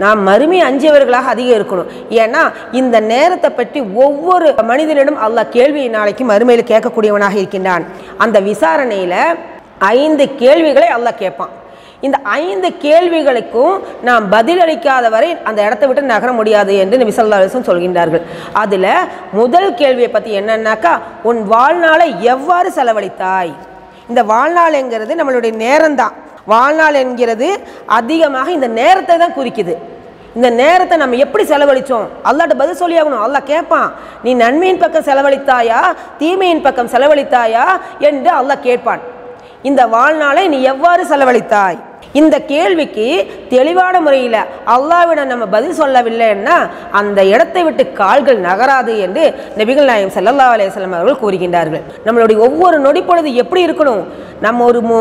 [0.03, 1.89] நாம் மறுமை அஞ்சியவர்களாக அதிகம் இருக்கணும்.
[2.23, 7.85] ஏன்னா இந்த நேரத்தை பற்றி ஒவ்வொரு மனிதனிடம் அல்லாஹ் கேள்வியை நாளைக்கு மறுமையில் கேட்கக்கூடியவனாக இருக்கின்றான்.
[8.17, 9.21] அந்த விசாரணையில்
[9.79, 11.53] ஐந்து கேள்விகளை அல்லாஹ் கேட்பான்.
[12.07, 13.75] இந்த ஐந்து கேள்விகளுக்கும்
[14.07, 17.13] நாம் பதிலளிக்காத வரை அந்த இடத்தை விட்டு நகர முடியாது என்று நபி
[17.69, 18.23] சொல்கின்றார்கள்.
[18.63, 18.91] அதில்
[19.39, 20.93] முதல் கேள்வியை பற்றி என்னன்னாக்கா
[21.31, 23.51] உன் வாழ்நாளை எவ்வாறு செலவழித்தாய்?
[24.09, 26.15] இந்த வாழ்நாள்ங்கிறது நம்மளுடைய நேரம்தான்.
[26.45, 27.47] வாழ்நாள் என்கிறது
[27.85, 29.73] அதிகமாக இந்த நேரத்தை தான் குறிக்குது.
[30.35, 33.91] இந்த நேரத்தை நம்ம எப்படி செலவழித்தோம் அல்லாட்ட பதில் சொல்லி ஆகணும் கேட்பான்
[34.23, 35.81] நீ நன்மையின் பக்கம் செலவழித்தாயா?
[36.17, 37.65] தீமையின் பக்கம் செலவழித்தாயா?
[37.99, 38.99] என்று அல்லாஹ் கேட்பான்.
[39.61, 41.79] இந்த வாழ்நாளை நீ எவ்வாறு செலவழித்தாய்?
[42.19, 43.07] இந்த கேள்விக்கு
[43.51, 44.37] தெளிவான முறையில்
[44.75, 46.55] அல்லாவிடம் நம்ம பதில் சொல்லவில்லைன்னா
[46.99, 49.25] அந்த இடத்தை விட்டு கால்கள் நகராது என்று
[49.59, 51.83] நபிகள் நாயம் ஸல்லல்லாஹு அலையம் அவர்கள் கூறுகின்றார்கள்.
[52.07, 54.03] நம்மளுடைய ஒவ்வொரு நொடி பொழுது எப்படி இருக்கணும்?
[54.45, 54.97] நம்ம ஒரு மு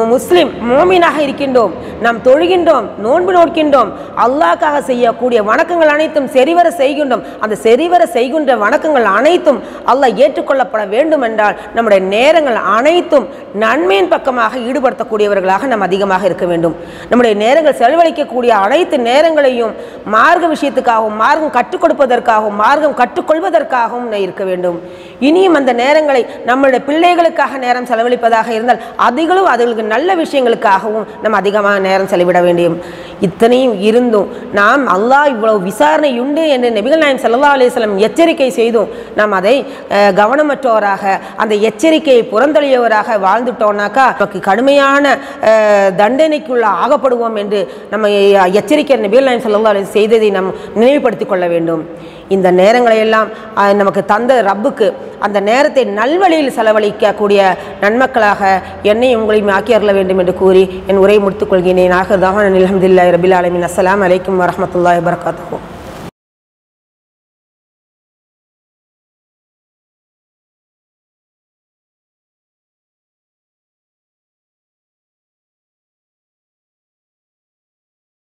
[0.68, 1.72] மோமீனாக இருக்கின்றோம்.
[2.04, 3.90] நாம் தொழுகின்றோம் நோன்பு நோக்கின்றோம்.
[4.24, 7.22] அல்லாஹ்க்காக செய்யக்கூடிய வணக்கங்கள் அனைத்தும் சரிவர செய்கின்றோம்.
[7.44, 9.61] அந்த சரிவர செய்கின்ற வணக்கங்கள் அனைத்தும்
[9.92, 13.28] அல்லாஹ் ஏற்றுக்கொள்ளப்பட வேண்டும் என்றால் நம்முடைய நேரங்கள் அனைத்தும்
[13.64, 16.76] நன்மையின் பக்கமாக ஈடுபடுத்தக்கூடியவர்களாக நாம் அதிகமாக இருக்க வேண்டும்.
[17.09, 19.74] நம்முடைய நேரங்கள் செலவழிக்கக்கூடிய அனைத்து நேரங்களையும்
[20.14, 24.78] மார்க்க விஷயத்துக்காகவும் மார்க்கம் கற்றுக் கொடுப்பதற்காகவும் மார்க்கம் கற்றுக்கொள்வதற்காகவும் இருக்க வேண்டும்.
[25.28, 32.11] இனியும் அந்த நேரங்களை நம்மளுடைய பிள்ளைகளுக்காக நேரம் செலவழிப்பதாக இருந்தால் அதிகளும் அதுகளுக்கு நல்ல விஷயங்களுக்காகவும் நம்ம அதிகமாக நேரம்
[32.12, 32.76] செலவிட வேண்டும்.
[33.26, 39.36] இத்தனையும் இருந்தும் நாம் அல்லாஹ் இவ்வளவு விசாரணை உண்டு என்று நபிகள் நாயம் சல்லா அலிஸ்லம் எச்சரிக்கை செய்தும் நாம்
[39.40, 39.56] அதை
[40.20, 41.14] கவனமற்றவராக
[41.44, 45.04] அந்த எச்சரிக்கையை புறந்தளியவராக வாழ்ந்துட்டோம்னாக்கா நமக்கு கடுமையான
[46.00, 47.60] தண்டனைக்குள்ள ஆகப்படுவோம் என்று
[47.92, 48.08] நம்ம
[48.60, 51.82] எச்சரிக்கை நபிகள் நாயம் சல்லா அலி செய்ததை நாம் நினைவுபடுத்திக் கொள்ள வேண்டும்.
[52.36, 53.28] இந்த நேரங்களை எல்லாம்
[53.80, 54.88] நமக்கு தந்த ரப்புக்கு
[55.26, 57.40] அந்த நேரத்தை நல்வழியில் செலவழிக்கக்கூடிய
[57.84, 58.42] நன்மக்களாக
[58.92, 61.96] என்னை உங்களையும் ஆக்கி அருள வேண்டும் என்று கூறி என் உரையை முடித்துக் கொள்கிறேன்.
[62.00, 65.66] ஆகர் தான் அலமதுல்லாஹி ரபில் அலமின் அஸ்லாம் அலைக்கும் வரமத்துல்லாய் வரகாத்துக்கும்